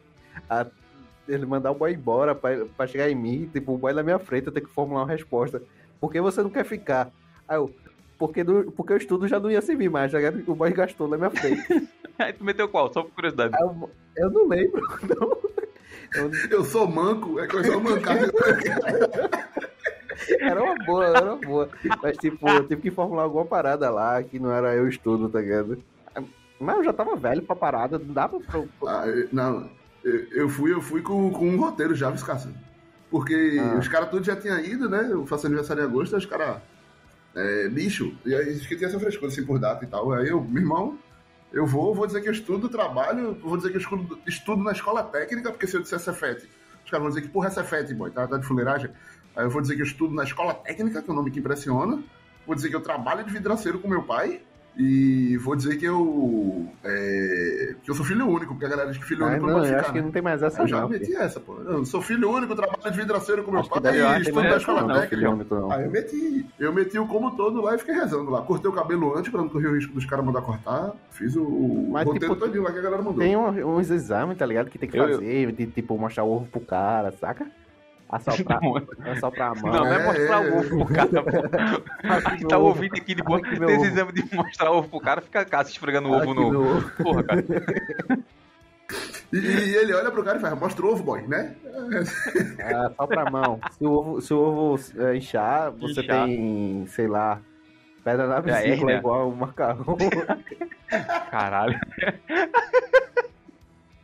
[0.49, 0.67] a-
[1.27, 3.49] ele mandar o boy embora pra, pra chegar em mim.
[3.53, 5.63] Tipo, o boy na minha frente, eu tenho que formular uma resposta.
[5.99, 7.11] Por que você não quer ficar?
[7.49, 7.75] Aí eu.
[8.19, 10.43] Porque, do, porque o estudo já não ia servir mais, tá ligado?
[10.47, 11.89] O boy gastou na minha frente.
[12.19, 12.93] Aí tu meteu qual?
[12.93, 13.57] Só por curiosidade.
[13.59, 14.81] Eu, eu não lembro,
[15.19, 15.39] não.
[16.15, 18.17] Eu- Eu sou manco, é coisa mancar.
[20.41, 21.69] era uma boa, era uma boa.
[22.03, 25.41] Mas, tipo, eu tive que formular alguma parada lá que não era eu estudo, tá
[25.41, 25.83] ligado?
[26.61, 28.63] Mas eu já tava velho pra parada, não dava pra.
[28.87, 29.69] Ah, eu- não,
[30.05, 32.49] eu eu fui, eu fui com, com um roteiro já, Viscasso.
[33.11, 33.79] Porque Ah.
[33.79, 35.09] os caras todos já tinham ido, né?
[35.11, 36.57] Eu faço aniversário em agosto, os caras.
[37.35, 40.13] É, bicho, e aí que tinha essa frescura assim por data e tal.
[40.13, 40.97] Aí eu, meu irmão,
[41.53, 44.73] eu vou, vou dizer que eu estudo, trabalho, vou dizer que eu estudo, estudo na
[44.73, 46.49] escola técnica, porque se eu disser Cefete,
[46.85, 48.91] os caras vão dizer que porra é Cefete, boy, tá, tá de fuleiragem.
[49.37, 51.41] Aí eu vou dizer que eu estudo na escola técnica, que é o nome que
[51.41, 52.03] impressiona.
[52.47, 54.43] Vou dizer que eu trabalho de vidraceiro com meu pai.
[54.77, 56.67] E vou dizer que eu.
[56.83, 59.53] é, que eu sou filho único, porque a galera diz que filho Ah, único não,
[59.53, 59.81] não, pode ficar.
[59.83, 60.05] acho que né?
[60.05, 60.89] não tem mais essa Eu já não.
[60.89, 61.55] meti essa, pô.
[61.61, 64.49] Eu sou filho único, trabalho de vidraceiro com meu Acho que pai e estudo na
[64.49, 65.09] essa escola não, técnica.
[65.17, 65.71] filho único não.
[65.71, 68.43] Aí eu meti, eu meti o como todo lá e fiquei rezando lá.
[68.43, 70.93] Cortei o cabelo antes pra não correr o risco dos caras mandar cortar.
[71.11, 73.21] Fiz o, o Mas, roteiro tipo, todinho lá que a galera mandou.
[73.21, 74.71] Tem uns exames, tá ligado?
[74.71, 77.47] Que tem que Eu- eu- fazer, de tipo, mostrar o ovo pro cara, saca?
[78.17, 78.61] Assoprar,
[79.13, 79.73] assoprar a mão.
[79.73, 80.51] Não, não é É, mostrar é.
[80.51, 82.31] o ovo pro cara, pô.
[82.39, 83.85] Quem tá ouvindo aqui de boa, Aqui tem esse ovo.
[83.87, 86.53] exame de mostrar ovo pro cara, fica a casa esfregando o ovo no.
[86.53, 87.45] no- Porra, cara.
[89.33, 91.57] E, e ele olha pro cara e faz, mostra o ovo, boy, né?
[92.63, 93.59] Ah, só pra mão.
[93.77, 96.27] Se o ovo, se o ovo é, inchar, você Inchar.
[96.27, 97.41] tem, sei lá,
[98.05, 98.99] pedra na É, vesícula hérnia.
[98.99, 99.97] igual o macarrão.
[101.31, 101.81] Caralho.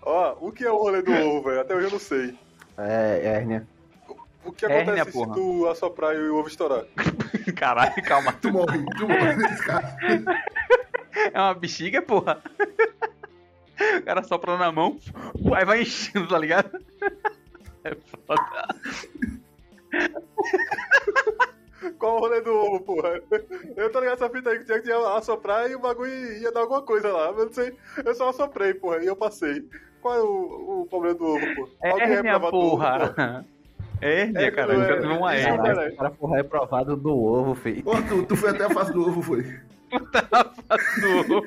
[0.02, 1.60] Ó, o que é o rolê do ovo, velho?
[1.60, 2.36] Até hoje eu não sei.
[2.78, 3.66] É, hérnia.
[4.44, 5.34] O que Hérnia, acontece se porra.
[5.34, 6.84] tu assoprar e o ovo estourar?
[7.56, 8.32] Caralho, calma.
[8.32, 9.86] Tu morre, tu morre nesse caso.
[11.32, 12.42] É uma bexiga, porra.
[13.98, 14.98] O cara sopra na mão,
[15.54, 16.82] aí vai enchendo, tá ligado?
[17.84, 17.94] É
[18.26, 18.68] foda.
[21.98, 23.20] Qual o rolê do ovo, porra?
[23.76, 26.60] Eu tô ligado essa fita aí que tinha que assoprar e o bagulho ia dar
[26.60, 27.28] alguma coisa lá.
[27.28, 27.74] Eu não sei.
[28.04, 29.66] Eu só assoprei, porra, e eu passei.
[30.02, 31.70] Qual é o, o problema do ovo, porra?
[31.92, 33.46] Alguém Hérnia, reprovado do ovo, porra.
[34.00, 34.72] Hérnia, É, cara.
[34.72, 35.88] é, Nunca teve uma é, hérnia.
[35.92, 37.82] O cara for reprovado do ovo, filho.
[37.82, 39.42] Pô, tu, tu foi até a fase do ovo, foi.
[41.00, 41.46] Do ovo.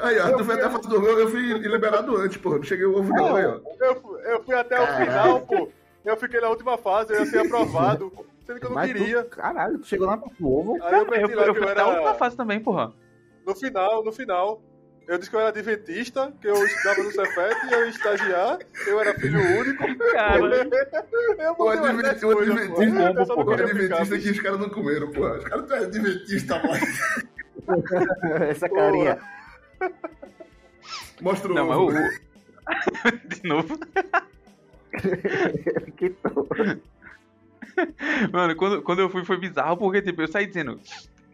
[0.00, 2.50] Aí, ó, tu foi até a fase do ovo, eu fui liberado antes, pô.
[2.56, 3.60] Não cheguei o ovo não, aí, ó.
[3.80, 5.04] Eu, eu fui até o Caralho.
[5.06, 5.68] final, pô.
[6.04, 8.12] Eu fiquei na última fase, eu ia ser aprovado.
[8.46, 9.22] Sendo que eu não Mas queria.
[9.22, 10.78] tu, caralho, tu chegou lá pro ovo.
[10.82, 12.92] Aí eu Eu, eu fui até a última fase também, porra.
[13.46, 14.60] No final, no final.
[15.06, 18.58] Eu disse que eu era adventista, que eu estudava no Cefet, e eu ia estagiar,
[18.86, 19.84] eu era filho único.
[20.12, 25.28] Cara, Eu O adventista, o adventista, o adventista que os caras não comeram, pô.
[25.28, 26.80] Os caras não é adventista, mano.
[28.48, 29.18] Essa carinha.
[31.20, 32.22] Mostra o não, mas o.
[33.28, 33.78] De novo.
[35.96, 36.48] que tu...
[38.32, 40.80] Mano, quando, quando eu fui foi bizarro, porque, tipo, eu saí dizendo.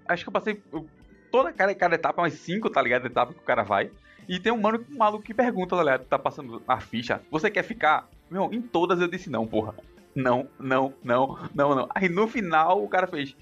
[0.06, 0.88] Acho que eu passei eu-
[1.30, 3.06] toda cada, cada etapa, umas 5, tá ligado?
[3.06, 3.90] Etapa que o cara vai.
[4.28, 6.04] E tem um mano, um maluco que pergunta, tá ligado?
[6.04, 7.22] Tá passando a ficha.
[7.30, 8.08] Você quer ficar?
[8.30, 9.74] Meu, em todas eu disse não, porra.
[10.14, 11.88] Não, não, não, não, não.
[11.94, 13.34] Aí no final o cara fez.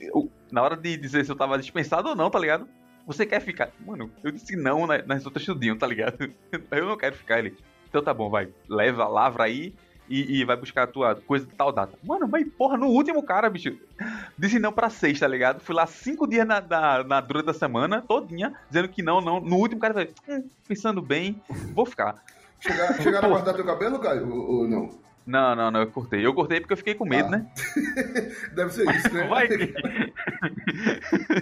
[0.00, 2.68] eu- na hora de dizer se eu tava dispensado ou não, tá ligado?
[3.06, 3.70] Você quer ficar?
[3.84, 6.18] Mano, eu disse não na- nas outras tudinho, tá ligado?
[6.70, 7.56] Eu não quero ficar ele.
[7.88, 8.48] Então tá bom, vai.
[8.68, 9.74] Leva, lavra aí
[10.08, 11.96] e, e vai buscar a tua coisa de tal data.
[12.04, 13.76] Mano, mas porra, no último cara, bicho,
[14.38, 15.60] disse não pra seis, tá ligado?
[15.60, 19.40] Fui lá cinco dias na, na, na durante a semana, todinha, dizendo que não, não.
[19.40, 21.40] No último cara falei, hum, pensando bem,
[21.74, 22.22] vou ficar.
[22.60, 24.30] Chegar, chegaram a cortar teu cabelo, Caio?
[24.32, 24.90] Ou, ou não?
[25.26, 26.24] Não, não, não, eu cortei.
[26.24, 27.30] Eu cortei porque eu fiquei com medo, Ah.
[27.38, 27.46] né?
[28.54, 29.26] Deve ser isso, né?
[29.26, 29.74] Vai que.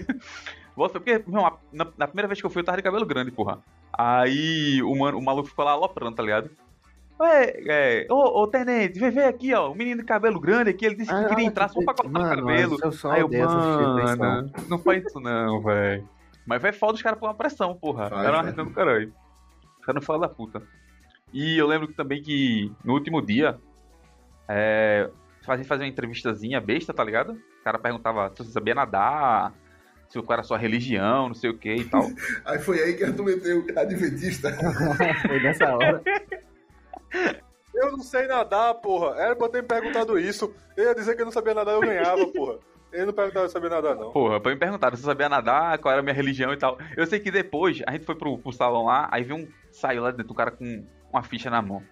[0.76, 3.30] Volta, porque, meu, na, na primeira vez que eu fui, eu tava de cabelo grande,
[3.30, 3.58] porra.
[3.92, 6.50] Aí o, mano, o maluco ficou lá aloprando, tá ligado?
[7.22, 10.84] É, é, ô, ô, tenente, vem ver aqui, ó, o menino de cabelo grande aqui,
[10.84, 12.78] ele disse que Ah, queria entrar só pra cortar mano, o cabelo.
[12.82, 16.08] eu só Aí eu, mano, não faz isso não, velho.
[16.44, 18.08] Mas vai foda os caras por uma pressão, porra.
[18.08, 18.50] Vai, Era uma vai.
[18.50, 19.12] retão do caralho.
[19.78, 20.60] Os caras não falam da puta.
[21.32, 23.58] E eu lembro também que no último dia,
[24.48, 25.08] é,
[25.44, 27.32] fazia fazer uma entrevistazinha besta, tá ligado?
[27.32, 29.52] O cara perguntava se você sabia nadar,
[30.08, 32.02] se qual era a sua religião, não sei o que e tal.
[32.44, 34.52] Aí foi aí que tu meteu adventista.
[35.26, 36.02] Foi nessa hora.
[37.74, 39.16] Eu não sei nadar, porra.
[39.20, 40.54] Era pra ter me perguntado isso.
[40.76, 42.58] Eu ia dizer que eu não sabia nadar, eu ganhava, porra.
[42.92, 44.12] Ele não perguntava se eu sabia nadar, não.
[44.12, 46.78] Porra, pra me perguntaram se eu sabia nadar, qual era a minha religião e tal.
[46.96, 49.48] Eu sei que depois, a gente foi pro, pro salão lá, aí viu um.
[49.72, 51.82] Saiu lá dentro, o cara com uma ficha na mão.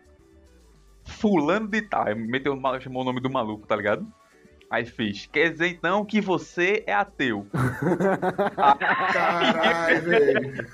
[1.04, 2.06] Fulano de tal.
[2.06, 4.06] Aí meteu, o maluco, chamou o nome do maluco, tá ligado?
[4.70, 5.26] Aí fez.
[5.26, 7.46] Quer dizer então que você é ateu.
[9.12, 10.66] Caralho, velho.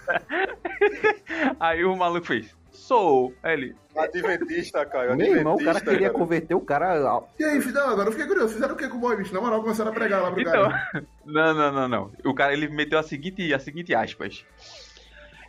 [1.59, 2.55] Aí o maluco fez.
[2.89, 3.35] Sou.
[3.43, 3.77] Aí ele.
[3.95, 5.15] Adventista, Caio.
[5.15, 6.13] Meu irmão, o cara queria cara.
[6.15, 7.23] converter o cara.
[7.39, 8.55] E aí, Fidel, agora eu fiquei curioso.
[8.55, 9.35] Fizeram o que com o boy, bicho?
[9.35, 11.05] Na moral, começaram a pregar lá pro Então, cara.
[11.27, 12.13] não, não, não, não.
[12.25, 14.43] O cara ele meteu a seguinte, a seguinte aspas.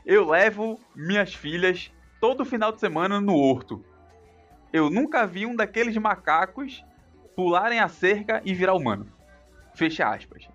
[0.05, 3.85] Eu levo minhas filhas todo final de semana no horto.
[4.73, 6.83] Eu nunca vi um daqueles macacos
[7.37, 9.07] pularem a cerca e virar humano.
[9.75, 10.45] Fecha aspas.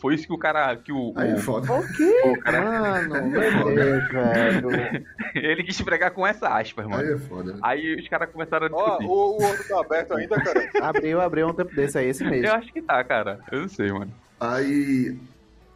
[0.00, 1.70] Foi isso que o cara, que o, Aí é o- foda.
[1.72, 2.32] O quê?
[2.50, 5.04] Mano, meu Deus, velho.
[5.34, 7.12] ele quis pregar com essa aspas, Aí mano.
[7.14, 7.56] é foda.
[7.62, 9.06] Aí os caras começaram a Ó, discutir.
[9.06, 10.70] o, o outro tá aberto ainda, cara.
[10.88, 12.46] Abriu, abriu um tempo desse aí, esse mesmo.
[12.46, 13.40] Eu acho que tá, cara.
[13.52, 14.10] Eu não sei, mano.
[14.40, 15.16] Aí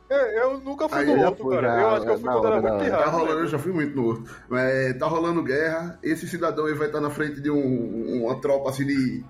[0.08, 1.68] Eu, eu nunca fui Aí no outro, cara.
[1.68, 3.46] já, eu acho que eu fui quando era hora, muito na tá rolando, eu né?
[3.48, 4.34] já fui muito no outro.
[4.48, 5.98] Mas tá rolando guerra.
[6.02, 9.22] Esse cidadão ele vai estar na frente de um- uma tropa assim de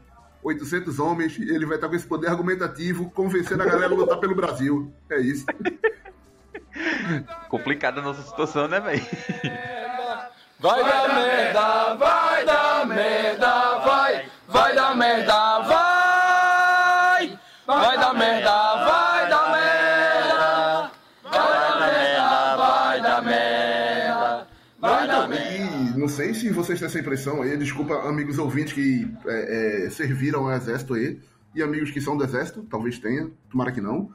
[0.44, 1.38] 800 homens.
[1.38, 4.92] Ele vai estar com esse poder argumentativo, convencendo a galera a lutar pelo Brasil.
[5.10, 5.46] É isso.
[7.48, 9.06] Complicada a nossa situação, né, velho?
[10.60, 15.34] Vai dar merda, vai dar merda, vai, vai dar merda,
[26.44, 30.92] se vocês têm essa impressão aí, desculpa amigos ouvintes que é, é, serviram ao exército
[30.92, 31.18] aí,
[31.54, 34.10] e amigos que são do exército, talvez tenha, tomara que não.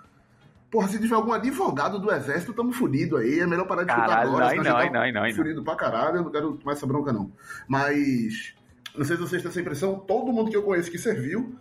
[0.69, 4.29] Porra, se tiver algum advogado do exército, tamo fudido aí, é melhor parar de Caralho,
[4.29, 5.33] agora, não, senão não, não, não, não.
[5.33, 7.31] fudido pra caralho, eu não quero tomar essa bronca não.
[7.67, 8.53] Mas,
[8.95, 11.55] não sei se vocês têm essa impressão, todo mundo que eu conheço que serviu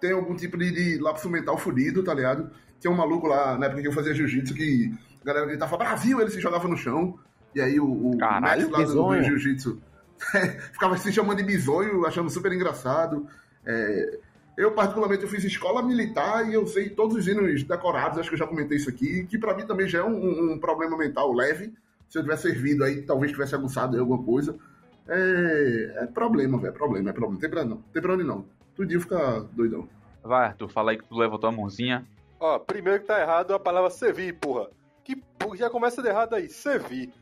[0.00, 2.50] tem algum tipo de, de lapso mental fudido, tá ligado?
[2.80, 6.20] Tinha um maluco lá, na época que eu fazia jiu-jitsu, que a galera gritava Brasil,
[6.20, 7.16] ele se jogava no chão,
[7.54, 9.80] e aí o, o Caralho, mestre lá do, do jiu-jitsu
[10.72, 13.26] ficava se chamando de bisonho, achando super engraçado.
[13.64, 14.18] É,
[14.56, 18.34] eu, particularmente, eu fiz escola militar e eu sei todos os hinos decorados, acho que
[18.34, 21.32] eu já comentei isso aqui, que pra mim também já é um, um problema mental
[21.32, 21.72] leve.
[22.08, 24.58] Se eu tivesse servido aí, talvez tivesse aguçado aí alguma coisa.
[25.06, 27.40] É, é problema, velho, é problema, é problema.
[27.40, 28.44] Tem pra não, tem pra onde não.
[28.74, 29.88] Tudinho fica doidão.
[30.24, 32.04] Vai, Arthur, fala aí que tu levantou a mãozinha.
[32.40, 34.68] Ó, primeiro que tá errado a palavra servir, porra.
[35.04, 37.12] Que porra, já começa de errado aí, servir.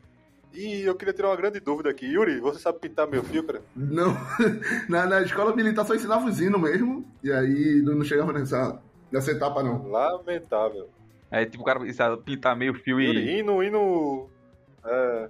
[0.56, 2.06] E eu queria tirar uma grande dúvida aqui.
[2.06, 3.60] Yuri, você sabe pintar meu fio, cara?
[3.76, 4.16] Não,
[4.88, 8.80] na, na escola militar só ensinava os hinos mesmo, e aí não, chegava nessa,
[9.12, 9.86] nessa etapa não.
[9.86, 10.88] Lamentável.
[11.30, 13.04] É tipo o cara sabe, pintar meio fio e.
[13.04, 14.30] Yuri, hino, hino.
[14.82, 15.28] É,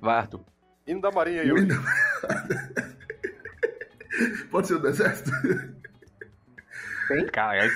[0.00, 0.40] Arthur.
[0.86, 1.66] hino da Marinha, Yuri.
[4.52, 5.32] Pode ser o do exército?
[7.32, 7.68] Cara,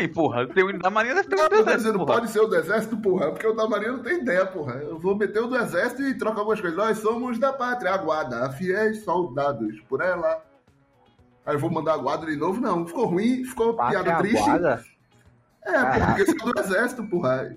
[0.00, 0.46] Tem, porra.
[0.46, 2.14] Tem o da Marinha, deve ter Não, um eu tô deserto, dizendo, porra.
[2.14, 4.74] pode ser o do exército, porra, porque o da marinha não tem ideia, porra.
[4.76, 6.78] Eu vou meter o do exército e trocar algumas coisas.
[6.78, 10.42] Nós somos da pátria, aguarda, fiéis soldados por ela.
[11.44, 12.60] Aí eu vou mandar a guarda de novo?
[12.60, 14.44] Não, ficou ruim, ficou piada Pátria triste.
[14.44, 14.84] Guarda?
[15.66, 17.56] É, porra, porque sou do exército, porra.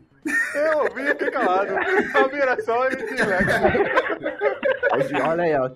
[0.56, 1.70] Eu ouvi, fiquei calado.
[1.78, 3.52] A minha era só emitir leque.
[5.26, 5.72] Olha aí, ó.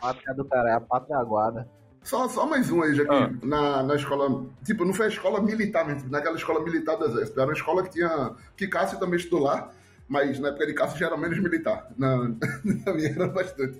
[0.00, 1.68] Pátria do cara, é a pátria guarda.
[2.02, 3.30] Só, só mais um aí, já que Ah.
[3.42, 4.44] na, na escola.
[4.64, 7.38] Tipo, não foi a escola militar mesmo, naquela escola militar do exército.
[7.38, 8.32] Era uma escola que tinha.
[8.56, 9.70] que Cássio também estudou lá,
[10.08, 11.86] mas na época de Cássio já era menos militar.
[11.96, 12.16] Na,
[12.64, 13.78] na minha era bastante.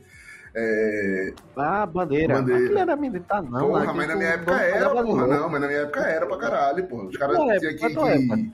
[0.54, 2.34] É, Ah, bandeira.
[2.34, 2.64] Bandeira.
[2.64, 3.68] Aquilo era militar, não.
[3.68, 3.92] porra, né?
[3.94, 5.26] mas na minha época era, porra.
[5.26, 7.04] Não, mas na minha época era pra caralho, porra.
[7.04, 7.88] Os caras Qual tinham que.
[7.88, 8.52] Que...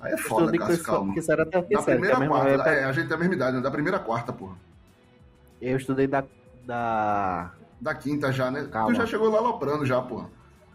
[0.00, 1.14] Aí é foda, Cássio, calma.
[1.16, 2.50] isso era até Da é primeira mesma quarta.
[2.52, 2.70] época.
[2.70, 3.62] É, a gente tem a mesma idade, né?
[3.62, 4.56] Da primeira quarta, porra.
[5.60, 6.24] Eu estudei da.
[6.66, 7.52] da...
[7.86, 8.66] Da quinta já, né?
[8.68, 8.92] Calma.
[8.92, 10.28] Tu já chegou lá aloprando já, porra.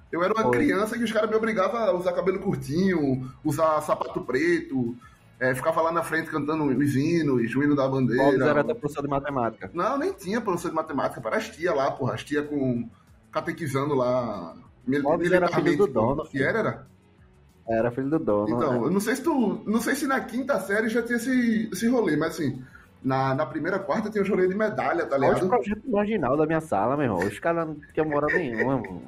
[0.10, 0.52] Eu era uma Foi.
[0.52, 4.96] criança que os caras me obrigavam a usar cabelo curtinho, usar sapato preto,
[5.38, 8.46] é, ficava lá na frente cantando os hinos, o hino da bandeira.
[8.46, 9.70] era da professor de matemática.
[9.74, 12.14] Não, nem tinha professor de matemática, para as tia lá, porra.
[12.14, 12.88] As tia com.
[13.30, 14.56] catequizando lá.
[14.88, 16.30] mil- Bob era filho do dono, pô.
[16.34, 16.88] E era, era?
[17.68, 18.50] Era filho do dono.
[18.56, 18.88] Então, né?
[18.88, 19.62] eu não sei se tu.
[19.66, 22.64] Não sei se na quinta série já tinha esse, esse rolê, mas assim.
[23.04, 25.50] Na, na primeira, quarta tinha os rolê de medalha, tá Olha os ligado?
[25.50, 27.20] projetos marginal da minha sala, meu irmão.
[27.28, 29.02] Os caras não tinham moral nenhuma, mano.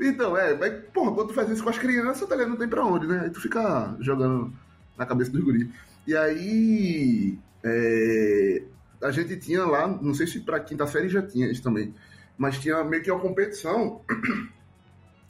[0.00, 2.50] Então, é, mas, porra, quando tu faz isso com as crianças, tá ligado?
[2.50, 3.22] Não tem pra onde, né?
[3.24, 4.52] Aí tu fica jogando
[4.96, 5.70] na cabeça dos guri.
[6.06, 7.38] E aí.
[7.64, 8.62] é,
[9.02, 11.92] a gente tinha lá, não sei se pra quinta série já tinha isso também,
[12.38, 14.00] mas tinha meio que uma competição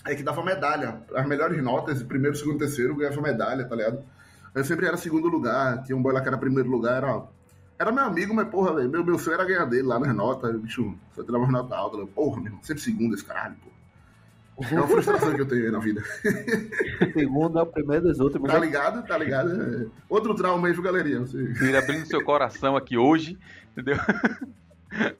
[0.04, 1.02] aí que dava medalha.
[1.14, 4.04] As melhores notas, primeiro, segundo, terceiro, ganhava medalha, tá ligado?
[4.54, 7.22] Eu sempre era segundo lugar, tinha um boy lá que era primeiro lugar, era.
[7.82, 10.54] Era meu amigo, mas porra, velho, meu, meu sonho era ganhar dele lá nas notas,
[10.54, 11.98] o bicho, só tirava as notas altas.
[11.98, 14.70] eu, Porra, meu irmão, sempre segundo esse caralho, porra.
[14.70, 16.00] É uma frustração que eu tenho aí na vida.
[16.00, 18.52] O segundo é o primeiro dos últimos.
[18.52, 19.04] Tá ligado?
[19.04, 19.60] Tá ligado?
[19.60, 19.86] É.
[20.08, 21.18] Outro trauma aí, viu, galerinha?
[21.22, 21.38] Você...
[21.38, 23.36] Ele abrindo seu coração aqui hoje,
[23.72, 23.96] entendeu?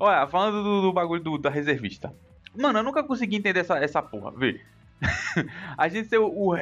[0.00, 2.12] Olha, falando do, do bagulho do- da reservista.
[2.56, 4.60] Mano, eu nunca consegui entender essa, essa porra, vê.
[5.78, 6.56] a gente ser o, o,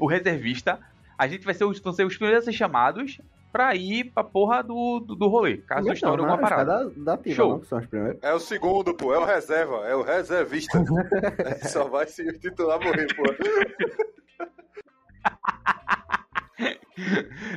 [0.00, 0.80] o reservista,
[1.18, 3.20] a gente vai ser os, vão ser os primeiros a ser chamados
[3.54, 6.90] pra ir pra porra do, do, do rolê, caso Não, estoure não, alguma parada.
[6.90, 7.50] Da, da tira, Show.
[7.50, 8.18] não, que são os primeiros.
[8.20, 9.14] É o segundo, pô.
[9.14, 9.76] É o reserva.
[9.86, 10.84] É o reservista.
[11.70, 13.22] Só vai se o titular morrer, pô.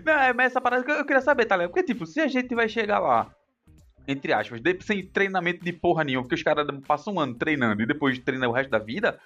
[0.05, 1.71] Não, é mas essa parada que eu eu queria saber, tá ligado?
[1.71, 3.31] Porque, tipo, se a gente vai chegar lá,
[4.07, 7.87] entre aspas, sem treinamento de porra nenhuma, porque os caras passam um ano treinando e
[7.87, 9.19] depois treinam o resto da vida,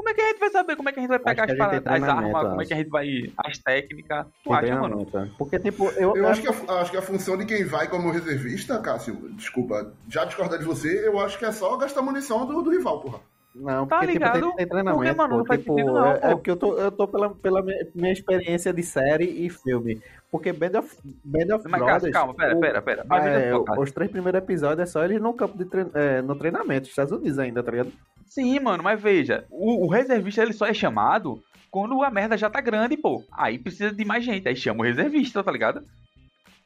[0.00, 1.56] como é que a gente vai saber como é que a gente vai pegar as,
[1.58, 3.32] paradas, as armas, como é que a gente vai.
[3.36, 4.26] as técnicas.
[4.42, 5.06] Tu acha, mano?
[5.14, 5.28] é.
[5.36, 6.16] Porque, tipo, eu.
[6.16, 9.92] Eu acho que, a, acho que a função de quem vai como reservista, Cássio, desculpa,
[10.08, 13.20] já discordar de você, eu acho que é só gastar munição do, do rival, porra.
[13.54, 14.40] Não, Tá porque tipo, ligado?
[14.40, 14.96] tem, tem treinamento.
[15.04, 17.30] Porque, mano, pô, não tipo, sentido não, é, é porque eu tô, eu tô pela,
[17.34, 17.62] pela
[17.94, 20.00] minha, experiência de série e filme.
[20.30, 22.12] Porque Band of, Band of Mas, Brothers...
[22.12, 23.04] Calma, pera, o- pera, pera.
[23.06, 26.36] Veja é, os três primeiros episódios é só eles no campo de trein, é, no
[26.36, 27.92] treinamento, Estados Unidos ainda, tá ligado?
[28.30, 32.48] Sim, mano, mas veja, o, o reservista ele só é chamado quando a merda já
[32.48, 34.48] tá grande, pô, aí precisa de mais gente.
[34.48, 35.84] Aí chama o reservista, tá ligado?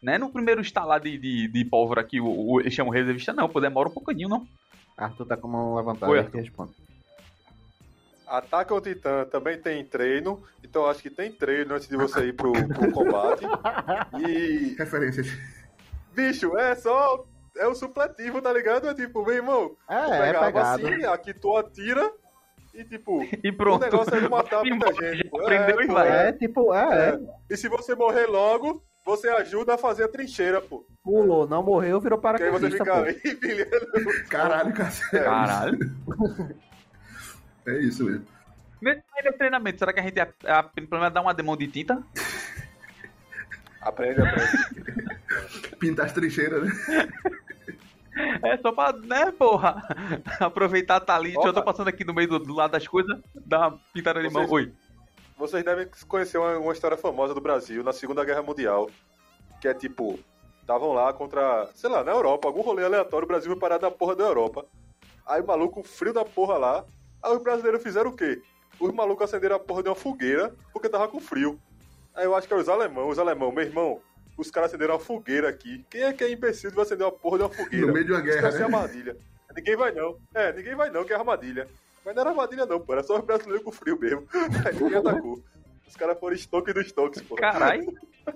[0.03, 2.95] Não é no primeiro estalar de, de, de pólvora que o, o, eles chamam o
[2.95, 4.47] reservista, não, pô, demora um pouquinho, não.
[4.95, 6.73] Arthur tá com a mão levantada Oi, que responde.
[8.27, 12.35] Ataque ao Titã também tem treino, então acho que tem treino antes de você ir
[12.35, 13.45] pro, pro combate.
[14.21, 15.29] E, Referências.
[16.15, 17.25] bicho, é só.
[17.57, 18.89] É o supletivo, tá ligado?
[18.89, 20.87] É tipo, meu irmão, É, é pegava pegado.
[20.87, 22.11] assim, aqui tu atira
[22.75, 23.83] e tipo, E o pronto.
[23.83, 25.29] negócio é de matar muita gente.
[25.29, 25.41] pô.
[25.41, 26.29] aprendeu e vai.
[26.29, 27.21] É, tipo, é, é.
[27.49, 30.85] E se você morrer logo, você ajuda a fazer a trincheira, pô.
[31.05, 33.03] Pulou, não morreu, virou Porque aí você paraquedista, fica pô.
[33.29, 34.29] aí pilhando.
[34.29, 35.25] Caralho, cacete.
[35.25, 35.79] Caralho.
[37.67, 38.27] É isso mesmo.
[38.83, 41.67] Meio desse treinamento, será que a gente a, a, pelo menos dá uma demão de
[41.67, 42.03] tinta?
[43.81, 45.77] Aprende, aprende.
[45.79, 46.71] Pintar as trincheiras, né?
[48.43, 49.83] É só pra, né, porra?
[50.41, 51.37] Aproveitar tá ali.
[51.37, 51.49] Opa.
[51.49, 54.31] Eu tô passando aqui no meio do, do lado das coisas, dá uma pintada de
[54.31, 54.49] mão.
[54.49, 54.73] Oi.
[55.37, 58.89] Vocês devem conhecer uma, uma história famosa do Brasil na Segunda Guerra Mundial.
[59.61, 60.19] Que é tipo,
[60.61, 63.91] estavam lá contra, sei lá, na Europa, algum rolê aleatório, o Brasil foi parar na
[63.91, 64.65] porra da Europa.
[65.27, 66.85] Aí o maluco, frio da porra lá.
[67.23, 68.43] Aí os brasileiros fizeram o quê?
[68.79, 71.59] Os malucos acenderam a porra de uma fogueira porque tava com frio.
[72.15, 74.01] Aí eu acho que era os alemãos, os alemão, meu irmão,
[74.37, 75.85] os caras acenderam uma fogueira aqui.
[75.91, 77.87] Quem é que é imbecil de vai acender uma porra de uma fogueira?
[77.87, 78.63] No meio de uma guerra, né?
[78.65, 79.17] armadilha.
[79.57, 80.17] Ninguém vai não.
[80.35, 81.69] É, ninguém vai não, que é armadilha.
[82.05, 82.93] Mas não era armadilha não, pô.
[82.93, 84.27] Era só os brasileiros com frio mesmo.
[84.67, 85.41] Aí ninguém atacou.
[85.87, 87.37] Os caras foram estoque dos estoques, pô.
[87.37, 87.85] Caralho.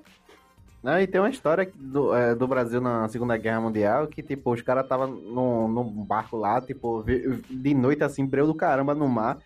[0.80, 4.52] Não, e tem uma história do, é, do Brasil na Segunda Guerra Mundial que, tipo,
[4.52, 7.02] os caras estavam num, num barco lá, tipo,
[7.50, 9.38] de noite, assim, breu do caramba no mar.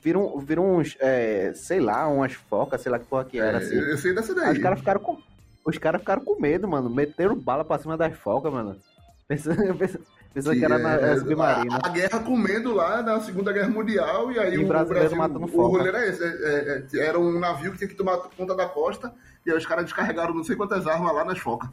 [0.00, 3.60] Viram, viram uns, é, sei lá, umas focas, sei lá que porra que era, É,
[3.62, 3.74] assim.
[3.76, 4.52] eu sei dessa Aí daí.
[4.54, 5.18] os caras ficaram com.
[5.64, 6.90] Os caras ficaram com medo, mano.
[6.90, 8.76] Meteram bala pra cima das focas, mano.
[9.28, 11.74] Pensando, pensando, pensando que era na, é, é, submarino.
[11.82, 15.08] A, a guerra comendo lá na Segunda Guerra Mundial e aí E o, o brasileiro
[15.08, 15.78] Brasil, matando o foca.
[15.78, 16.22] rolê era esse.
[16.22, 19.14] é, é, é, era um navio que tinha que tomar conta da costa
[19.46, 21.70] e aí os caras descarregaram não sei quantas armas lá nas focas.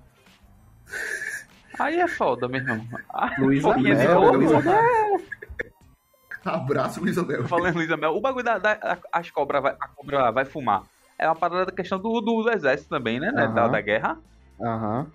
[1.79, 2.85] Aí é foda, meu irmão.
[3.39, 4.21] Luiz Amel.
[6.45, 7.47] Abraço, Luiz Abel.
[7.47, 10.83] Falando Luiz Amel, o bagulho da, da a- as cobras vai, a cobra vai fumar.
[11.19, 13.29] É uma parada da questão do, do, do exército também, né?
[13.31, 13.71] né, Da, Aham.
[13.71, 14.17] da guerra.
[14.61, 15.07] Aham.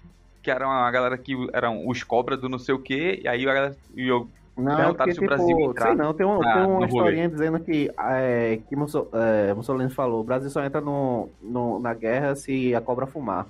[0.43, 3.21] Que era uma galera que eram os cobras do não sei o que.
[3.25, 3.77] E aí a galera.
[3.97, 6.63] E eu, Não, porque, se o Brasil tipo, entrar sei não, tem, um, na- tem
[6.63, 6.87] uma rolê.
[6.89, 11.79] historinha dizendo que, é, que Musso- é, Mussolini falou, o Brasil só entra no, no-
[11.81, 13.47] na guerra se a cobra fumar.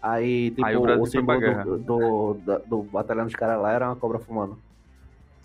[0.00, 3.72] Aí, tipo, Aí o Brasil o símbolo do, do, do, do batalhão dos caras lá
[3.72, 4.56] era uma cobra fumando.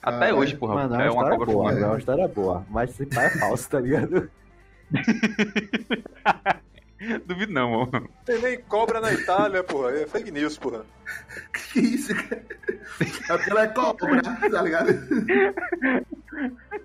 [0.03, 0.57] até Ah, hoje, é?
[0.57, 0.75] porra.
[0.75, 1.83] Mano, é uma história cobra boa, fumando.
[1.83, 2.63] é uma história boa.
[2.69, 4.29] Mas esse pai é falso, tá ligado?
[7.25, 8.09] Duvido não, mano.
[8.25, 9.91] Tem nem cobra na Itália, porra.
[9.91, 10.85] É fake news, porra.
[11.53, 12.43] Que isso, cara?
[13.29, 14.87] É porque ela é cobra, tá ligado?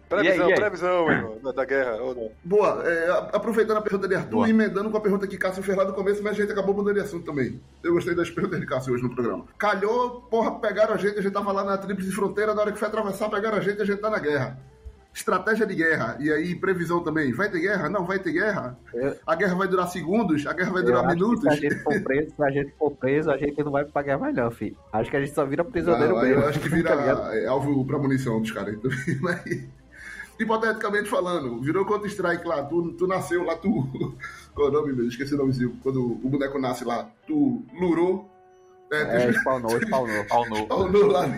[0.09, 1.97] Previsão, E e previsão, irmão, da, da guerra.
[1.97, 2.31] Ou não.
[2.43, 4.49] Boa, é, aproveitando a pergunta de Arthur, Boa.
[4.49, 6.95] emendando com a pergunta que Cássio fez lá no começo, mas a gente acabou mudando
[6.95, 7.61] de assunto também.
[7.83, 9.45] Eu gostei das perguntas de Cássio hoje no programa.
[9.59, 12.79] Calhou, porra, pegaram a gente, a gente tava lá na tríplice fronteira, na hora que
[12.79, 14.59] foi atravessar, pegaram a gente, a gente tá na guerra.
[15.19, 17.33] Estratégia de guerra, e aí previsão também.
[17.33, 17.89] Vai ter guerra?
[17.89, 18.79] Não vai ter guerra?
[18.95, 20.47] Eu- A guerra vai durar segundos?
[20.47, 21.41] A guerra vai durar minutos?
[21.43, 24.03] Se a gente for preso, se a gente for preso, a gente não vai pra
[24.03, 24.77] guerra mais não, filho.
[24.93, 26.41] Acho que a gente só vira prisioneiro Não, mesmo.
[26.43, 28.77] eu acho que vira tá é, alvo pra munição dos caras.
[30.39, 33.89] Hipoteticamente falando, virou Counter-Strike lá, tu, tu nasceu lá, tu.
[34.55, 35.09] Qual é o nome mesmo?
[35.09, 35.77] Esqueci o nomezinho.
[35.83, 38.31] Quando o boneco nasce lá, tu lurou.
[38.91, 40.25] É, É, spawnou, spawnou.
[40.27, 40.57] Pau no.
[40.57, 41.35] spawnou lá no.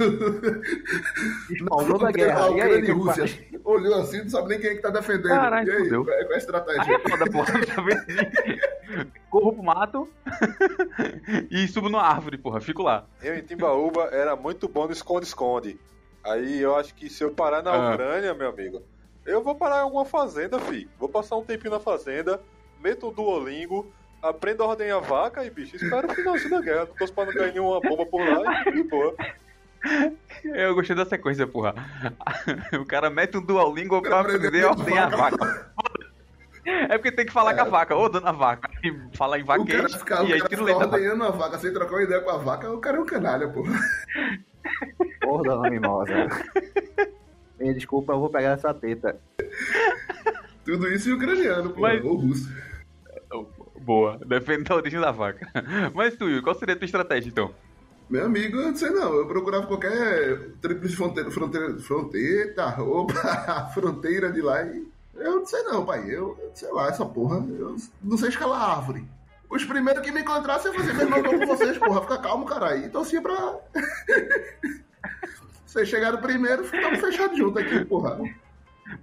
[1.57, 2.51] Spawnou fronteira guerra.
[2.51, 3.25] E aí, Rússia.
[3.65, 5.29] Olhou assim, não sabe nem quem é que tá defendendo.
[5.29, 6.05] Caralho, e aí, fudeu.
[6.05, 6.95] qual é, é a Aí estratégia?
[6.95, 7.53] é foda, porra.
[8.91, 9.07] Tá?
[9.31, 10.09] Corro pro mato
[11.51, 12.61] e subo numa árvore, porra.
[12.61, 13.07] Fico lá.
[13.23, 15.79] Eu em Timbaúba era muito bom no esconde-esconde.
[16.25, 17.93] Aí eu acho que se eu parar na Ah.
[17.93, 18.83] Ucrânia, meu amigo,
[19.25, 20.89] eu vou parar em alguma fazenda, fi.
[20.99, 22.41] Vou passar um tempinho na fazenda,
[22.83, 26.87] meto um Duolingo, aprendo a ordenhar vaca e, bicho, espero o finalzinho da guerra.
[26.87, 29.15] Torço pra não cair nenhuma bomba por lá e de boa.
[30.45, 31.75] Eu gostei da sequência, porra.
[32.81, 35.37] O cara mete um Duolingo pra aprender a ordenhar a vaca.
[35.37, 35.73] vaca.
[36.67, 38.71] É porque tem que falar com a vaca, ô dona vaca.
[38.85, 39.67] E fala em O cara o
[40.29, 40.87] e aí cara o da vaca.
[40.87, 43.49] ordenhando a vaca sem trocar uma ideia com a vaca, o cara é um canalha,
[43.49, 43.63] pô.
[45.21, 46.13] Porra, dona Mimosa.
[47.59, 49.19] Me desculpa, eu vou pegar essa teta.
[50.65, 51.81] Tudo isso em ucraniano, pô.
[51.81, 52.49] Mas- Ou russo.
[53.81, 55.49] Boa, defende a origem da vaca.
[55.95, 57.55] Mas tu, qual seria a tua estratégia então?
[58.11, 59.15] Meu amigo, eu não sei não.
[59.15, 64.85] Eu procurava qualquer tríplice fronteira, fronteira, fronteira, opa, fronteira de lá e...
[65.15, 66.05] Eu não sei não, pai.
[66.09, 69.07] Eu, sei lá, essa porra, eu não sei escalar árvore.
[69.49, 72.01] Os primeiros que me encontrassem, eu fazia mesmo eu tô com vocês, porra.
[72.03, 72.87] Fica calmo, caralho.
[72.87, 73.57] E torcia pra...
[75.67, 78.19] Vocês chegaram primeiro, ficamos fechados juntos aqui, porra.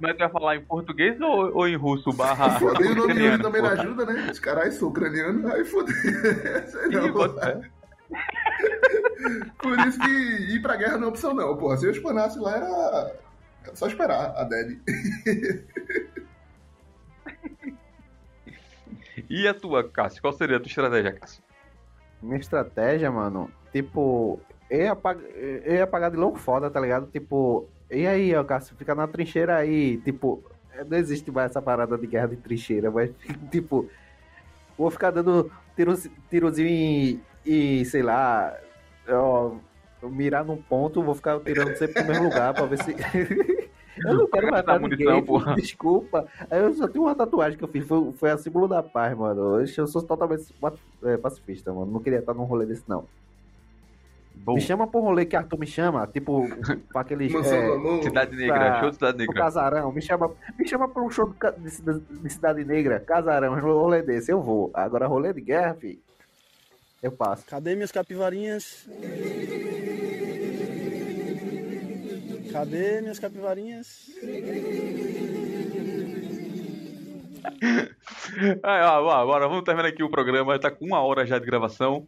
[0.02, 3.14] Mas tu vai falar em português ou, ou em russo barra Foda, e o nome
[3.14, 3.82] ucraniano, também não porra?
[3.82, 4.30] ajuda, né?
[4.30, 5.96] Os caras são ucranianos, aí fodeu.
[6.68, 7.34] Sei Ih, não.
[7.40, 7.62] fé.
[9.60, 11.78] Por isso que ir pra guerra não é opção, não, porra.
[11.78, 13.16] Se eu espanasse lá, era
[13.68, 14.80] era só esperar a Dead.
[19.30, 20.22] E a tua, Cássio?
[20.22, 21.44] Qual seria a tua estratégia, Cássio?
[22.22, 24.40] Minha estratégia, mano, tipo,
[24.70, 25.20] eu ia, pag...
[25.66, 27.08] eu ia pagar de louco foda, tá ligado?
[27.08, 30.44] Tipo, e aí, ó, Cássio, fica na trincheira aí, tipo,
[30.88, 33.12] não existe mais essa parada de guerra de trincheira, mas,
[33.52, 33.90] tipo,
[34.78, 38.56] vou ficar dando tiros, tirozinho e, e, sei lá,
[39.14, 39.52] ó,
[40.04, 42.96] mirar num ponto, vou ficar tirando sempre no mesmo lugar pra ver se.
[44.06, 45.56] Eu não quero matar dar munição, ninguém, porra.
[45.58, 46.28] desculpa.
[46.52, 49.60] Eu só tenho uma tatuagem que eu fiz, foi, foi a símbolo da paz, mano.
[49.60, 50.54] Eu sou totalmente
[51.04, 51.92] é, pacifista, mano.
[51.92, 53.06] Não queria estar num rolê desse, não.
[54.36, 56.48] Bom, Me chama um rolê que Arthur me chama, tipo,
[56.94, 57.28] pra aquele.
[57.28, 58.04] Mansão do É.
[58.04, 59.42] Cidade Negra, pra- show de Cidade pro Negra.
[59.44, 63.60] casarão, me chama, me chama pra um show de, de de Cidade Negra, casarão, um
[63.60, 64.70] rolê desse, eu vou.
[64.76, 66.00] Agora, rolê de guerra, fi,
[67.02, 67.46] eu passo.
[67.46, 68.88] Cadê minhas capivarinhas?
[72.52, 74.10] Cadê minhas capivarinhas?
[78.64, 80.60] É, ó, ó, agora vamos terminar aqui o programa.
[80.60, 82.08] Tá com uma hora já de gravação.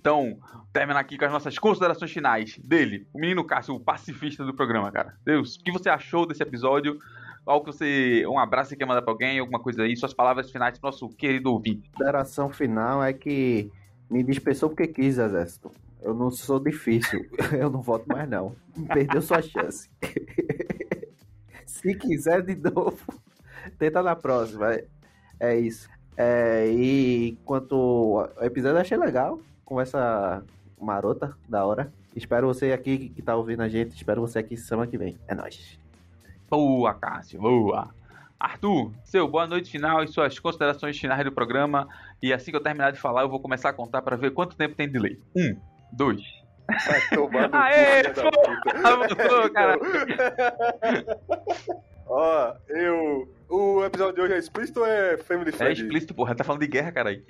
[0.00, 0.38] Então,
[0.72, 4.90] terminar aqui com as nossas considerações finais dele, o menino Cássio, o pacifista do programa,
[4.90, 5.16] cara.
[5.24, 6.98] Deus, o que você achou desse episódio?
[7.46, 8.26] Algo que você.
[8.26, 11.08] Um abraço que quer mandar pra alguém, alguma coisa aí, suas palavras finais pro nosso
[11.10, 11.88] querido ouvinte.
[11.94, 13.70] A consideração final é que
[14.10, 15.70] me dispensou porque quis, Exército.
[16.02, 17.26] Eu não sou difícil,
[17.58, 18.54] eu não voto mais não.
[18.92, 19.90] Perdeu sua chance.
[21.66, 23.00] Se quiser de novo,
[23.78, 24.78] tenta na próxima.
[25.40, 25.88] É- isso.
[26.16, 29.40] É, e quanto ao episódio, achei legal.
[29.64, 30.44] Conversa
[30.80, 31.92] marota, da hora.
[32.14, 33.96] Espero você aqui que tá ouvindo a gente.
[33.96, 35.18] Espero você aqui semana que vem.
[35.26, 35.78] É nóis.
[36.48, 37.92] Boa, Cássio, boa.
[38.44, 41.88] Arthur, seu boa noite final e suas considerações finais do programa.
[42.22, 44.54] E assim que eu terminar de falar, eu vou começar a contar pra ver quanto
[44.54, 45.18] tempo tem de delay.
[45.34, 45.56] Um,
[45.90, 46.20] dois.
[46.86, 49.78] Vai tomar no Aê, cu, cara.
[52.06, 53.28] Ó, eu.
[53.48, 55.82] O episódio de hoje é explícito ou é family É friendly?
[55.82, 56.34] explícito, porra.
[56.34, 57.24] Tá falando de guerra, cara aí.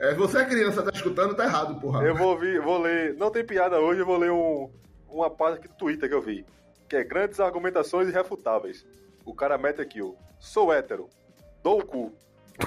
[0.00, 2.02] É, você é criança, tá escutando, tá errado, porra.
[2.04, 3.14] Eu vou ouvir, vou ler.
[3.16, 4.70] Não tem piada hoje, eu vou ler um,
[5.08, 6.44] uma página aqui do Twitter que eu vi.
[6.88, 8.86] Que é grandes argumentações irrefutáveis.
[9.24, 10.12] O cara mete aqui, ó.
[10.38, 11.08] Sou hétero.
[11.62, 12.12] Dou o cu.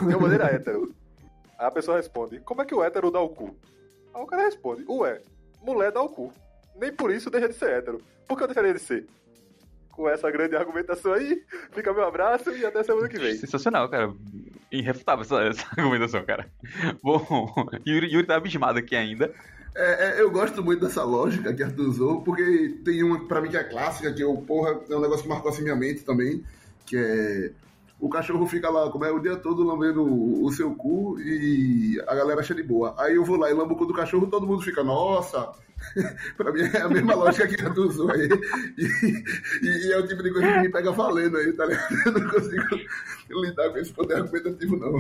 [0.01, 0.93] Uma maneira hétero.
[1.58, 3.56] Aí a pessoa responde, como é que o hétero dá o cu?
[4.14, 5.22] Aí o cara responde, ué,
[5.62, 6.32] mulher dá o cu.
[6.76, 8.01] Nem por isso deixa de ser hétero.
[8.28, 9.06] Por que eu deixaria de ser?
[9.91, 11.41] Com essa grande argumentação aí,
[11.72, 13.36] fica meu abraço e até semana que vem.
[13.36, 14.14] Sensacional, cara.
[14.70, 16.51] Irrefutável essa, essa argumentação, cara.
[17.01, 17.24] Bom,
[17.88, 19.34] Yuri, Yuri tá abismado aqui ainda.
[19.76, 23.50] É, é, eu gosto muito dessa lógica que Arthur usou, porque tem uma pra mim
[23.50, 26.44] que é clássica, que eu, porra, é um negócio que marcou assim minha mente também,
[26.86, 27.52] que é
[27.98, 32.00] o cachorro fica lá, como é, o dia todo lambendo o, o seu cu e
[32.08, 32.94] a galera acha de boa.
[33.00, 35.50] Aí eu vou lá e lambo o cu do cachorro, todo mundo fica, nossa!
[36.38, 38.30] pra mim é a mesma lógica que Arthur usou aí.
[38.78, 38.84] E,
[39.66, 41.96] e- e é o tipo de coisa que me pega valendo aí, tá ligado?
[42.06, 42.64] Eu não consigo
[43.30, 45.00] lidar com esse poder argumentativo, não.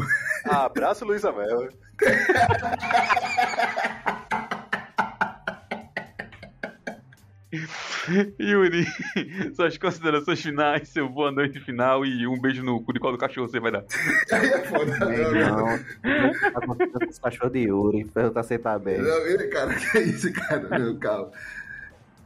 [0.51, 1.69] Abraço, Luísa Mel.
[8.39, 8.85] Yuri,
[9.55, 13.17] suas considerações finais, seu boa noite final e um beijo no cu de qual do
[13.17, 13.85] cachorro você vai dar.
[14.31, 14.99] Aí é foda.
[14.99, 18.05] Não, tá com esse cachorro de Yuri.
[18.05, 19.01] Perguntar se ele tá bem.
[19.01, 20.79] Não, ele, cara, que é isso, cara?
[20.79, 21.31] Não, calma.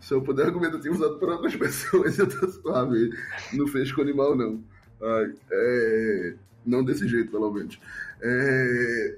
[0.01, 3.09] Seu poder argumentativo usado por outras pessoas, eu tô suave.
[3.53, 4.63] Não fez com animal, não.
[5.01, 6.33] Ai, é...
[6.65, 7.79] Não desse jeito, pelo menos.
[8.21, 9.17] É...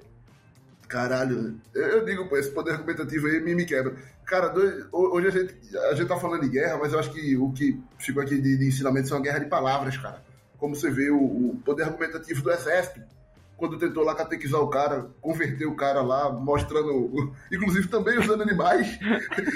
[0.87, 3.95] Caralho, eu eu digo, pô, esse poder argumentativo aí me, me quebra.
[4.31, 7.11] Cara, dois- ho- hoje a gente, a gente tá falando de guerra, mas eu acho
[7.11, 10.23] que o que ficou aqui de, de ensinamento são a guerra de palavras, cara.
[10.57, 13.01] Como você vê o, o poder argumentativo do exército,
[13.57, 18.97] quando tentou lá catequizar o cara, converter o cara lá, mostrando, inclusive também usando animais,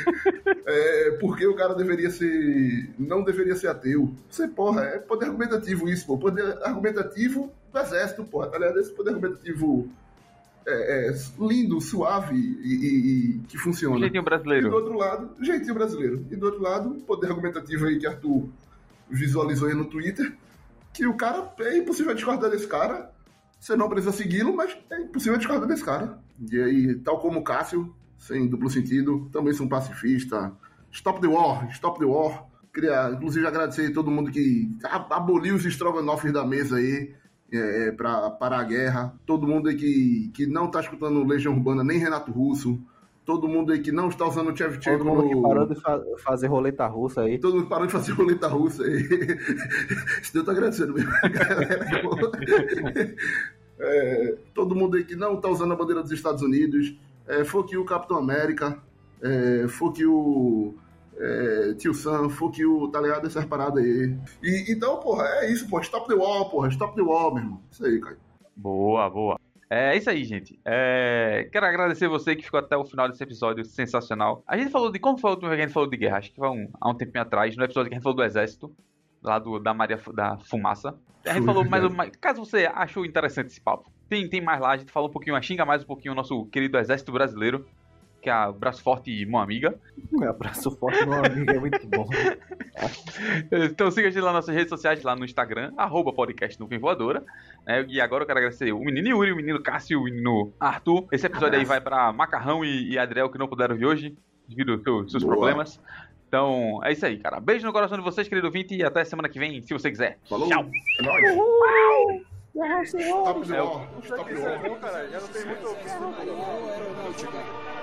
[0.67, 4.13] é, porque o cara deveria ser, não deveria ser ateu.
[4.29, 6.17] Você, porra, é poder argumentativo isso, pô.
[6.17, 8.77] Poder argumentativo do exército, porra, tá ligado?
[8.79, 9.89] Esse poder argumentativo
[10.67, 13.99] é, é, lindo, suave e, e- e que funciona.
[13.99, 14.73] Jeitinho E do brasileiro.
[14.73, 16.25] outro lado, jeitinho brasileiro.
[16.31, 18.49] E do outro lado, o poder argumentativo aí que Arthur
[19.09, 20.35] visualizou aí no Twitter,
[20.93, 23.11] que o cara, é impossível discordar desse cara,
[23.59, 26.17] você não precisa segui-lo, mas é impossível discordar desse cara.
[26.51, 30.51] E aí, tal como o Cássio, sem duplo sentido, também sou um pacifista.
[30.91, 32.45] Stop the war, stop the war.
[32.73, 34.69] Queria, inclusive, agradecer a todo mundo que
[35.09, 37.13] aboliu os estrogonofes da mesa aí,
[37.57, 39.13] é, para parar a guerra.
[39.25, 42.79] Todo mundo aí que, que não tá escutando Legião Urbana, nem Renato Russo,
[43.25, 46.01] todo mundo aí que não está usando o Chevchenko Todo mundo que parou de fa-
[46.23, 47.39] fazer roleta russa aí.
[47.39, 49.01] Todo mundo parou de fazer roleta russa aí.
[50.21, 51.11] Isso Deus tá agradecendo mesmo.
[53.77, 56.95] É, todo mundo aí que não tá usando a bandeira dos Estados Unidos.
[57.27, 58.77] É, fuck you, Capitão América.
[59.21, 60.75] É, fuck you,
[61.17, 62.29] é, Tio Sam.
[62.29, 63.27] Fuck you, tá ligado?
[63.27, 64.15] Essas paradas aí.
[64.43, 65.83] E, então, porra, é isso, porra.
[65.83, 66.67] Stop the wall, porra.
[66.69, 67.61] Stop the wall, meu irmão.
[67.71, 68.17] Isso aí, cara.
[68.55, 69.39] Boa, boa.
[69.69, 70.59] É isso aí, gente.
[70.63, 74.43] É, Quero agradecer você que ficou até o final desse episódio sensacional.
[74.47, 74.99] A gente falou de.
[74.99, 76.17] Como foi a última vez que a gente falou de guerra?
[76.17, 78.23] Acho que foi um- há um tempinho atrás, no episódio que a gente falou do
[78.23, 78.71] exército,
[79.23, 80.95] lá do, da Maria da Fumaça.
[81.25, 82.11] A gente falou mais, mais.
[82.21, 85.41] Caso você achou interessante esse papo, tem, tem mais lá, a gente falou um pouquinho,
[85.41, 87.65] xinga mais um pouquinho o nosso querido exército brasileiro,
[88.25, 89.75] que é a Braço Forte e Mão Amiga.
[90.11, 92.07] Um abraço forte, meu amigo, é muito bom.
[93.51, 96.79] Então siga a gente lá nas nossas redes sociais, lá no Instagram, arroba podcast Nuvem
[96.79, 97.23] Voadora.
[97.67, 97.85] né?
[97.87, 101.05] E agora eu quero agradecer o menino Yuri, o menino Cássio, o menino Arthur.
[101.11, 104.17] Esse episódio aí vai pra Macarrão e, e Adriel, que não puderam vir hoje,
[104.47, 105.35] devido aos seus, Boa.
[105.35, 105.79] problemas.
[106.27, 107.39] Então, é isso aí, cara.
[107.39, 110.17] Beijo no coração de vocês, querido ouvinte, e até semana que vem, se você quiser.
[110.27, 110.49] Falou.
[110.49, 110.65] Tchau.
[110.99, 111.23] É nóis.
[112.85, 113.87] Stop the É, wall.
[114.01, 114.59] Stop the wall.
[114.69, 115.19] Bom, cara, já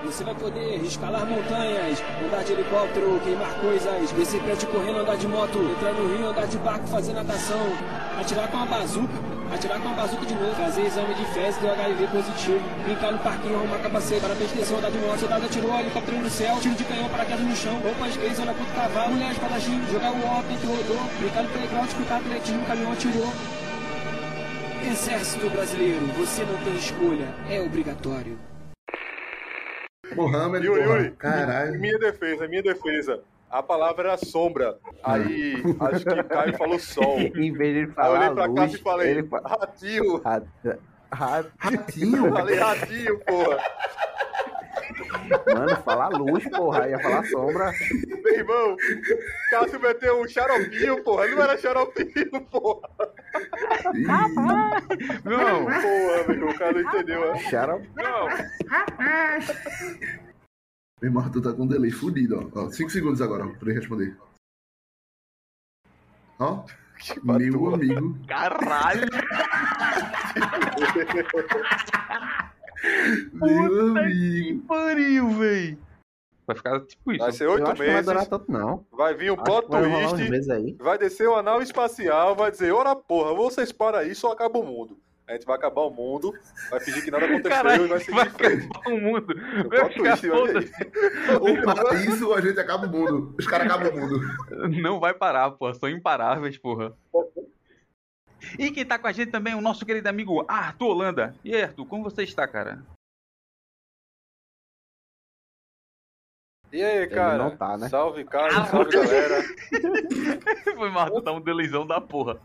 [0.04, 5.28] Você vai poder escalar montanhas, andar de helicóptero, queimar coisas, descer prédio correndo, andar de
[5.28, 7.60] moto, entrar no rio, andar de barco, fazer natação,
[8.18, 9.14] atirar com uma bazuca,
[9.54, 13.18] atirar com uma bazuca de novo, fazer exame de fezes do HIV positivo, brincar no
[13.20, 16.84] parquinho, arrumar capacete, parabéns, atenção, andar de moto, soldado atirou, helicóptero no céu, tiro de
[16.84, 21.00] canhão, paraquedas no chão, roupas gays, contra o cavalo, mulher espadachim, jogar o do rodô,
[21.20, 23.32] brincar no playground, escutar atletismo, caminhão atirou.
[24.84, 28.51] Exército Brasileiro, você não tem escolha, é obrigatório.
[30.16, 30.82] Mohamed, Yuri.
[30.82, 31.78] Yuri, Caralho.
[31.80, 33.20] minha defesa, minha defesa.
[33.50, 34.78] A palavra era sombra.
[35.04, 37.18] Aí, acho que Caio falou sol.
[37.36, 40.22] em vez de ele Aí eu falar olhei pra casa e falei, ele ratinho.
[40.22, 40.42] Ra-
[41.12, 42.32] ra- Ratinho.
[42.32, 43.58] Falei ratinho, porra.
[45.54, 47.72] Mano, falar luz, porra, ia falar sombra.
[48.24, 48.76] Meu irmão,
[49.50, 51.26] Cássio meteu um xaropinho, porra.
[51.28, 52.88] Não era xaropinho, porra.
[55.24, 57.32] Não, Porra, meu irmão, o cara não entendeu.
[57.32, 57.38] né?
[57.40, 57.88] Xarope.
[57.96, 58.28] não.
[61.00, 62.60] Meu irmão, tu tá com um delay fudido, ó.
[62.60, 62.70] ó.
[62.70, 64.16] Cinco segundos agora, ó, pra ele responder.
[66.38, 66.64] Ó,
[67.14, 68.16] meu amigo.
[68.28, 69.08] Caralho.
[73.32, 74.62] Meu amigo.
[74.66, 75.78] Pariu, véi.
[76.46, 77.20] Vai ficar tipo isso.
[77.22, 78.28] Vai ser oito que não vai durar meses.
[78.28, 78.84] tanto, não.
[78.92, 80.30] Vai vir um Acho plot que vai twist.
[80.30, 80.76] meses aí.
[80.78, 84.64] Vai descer uma nave espacial, vai dizer, ora porra, vocês param aí, só acaba o
[84.64, 84.98] mundo.
[85.28, 86.34] A gente vai acabar o mundo,
[86.68, 88.66] vai fingir que nada aconteceu Caralho, e vai seguir vai em frente.
[88.66, 89.34] acabar o mundo.
[89.64, 90.72] O Vai plot ficar twist, foda-se.
[91.40, 93.34] Ou para isso, ou a gente acaba o mundo.
[93.38, 94.20] Os caras acabam o mundo.
[94.82, 95.74] Não vai parar, porra.
[95.74, 96.92] São imparáveis, porra.
[98.58, 101.34] E quem tá com a gente também é o nosso querido amigo Arthur Holanda.
[101.44, 102.82] E aí, Arthur, como você está, cara?
[106.72, 107.36] E aí, cara?
[107.36, 107.88] não tá, né?
[107.88, 109.42] Salve, cara, salve, galera.
[110.74, 112.40] Foi mal, tá um delizão da porra.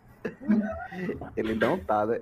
[1.35, 2.21] Ele não tá, né?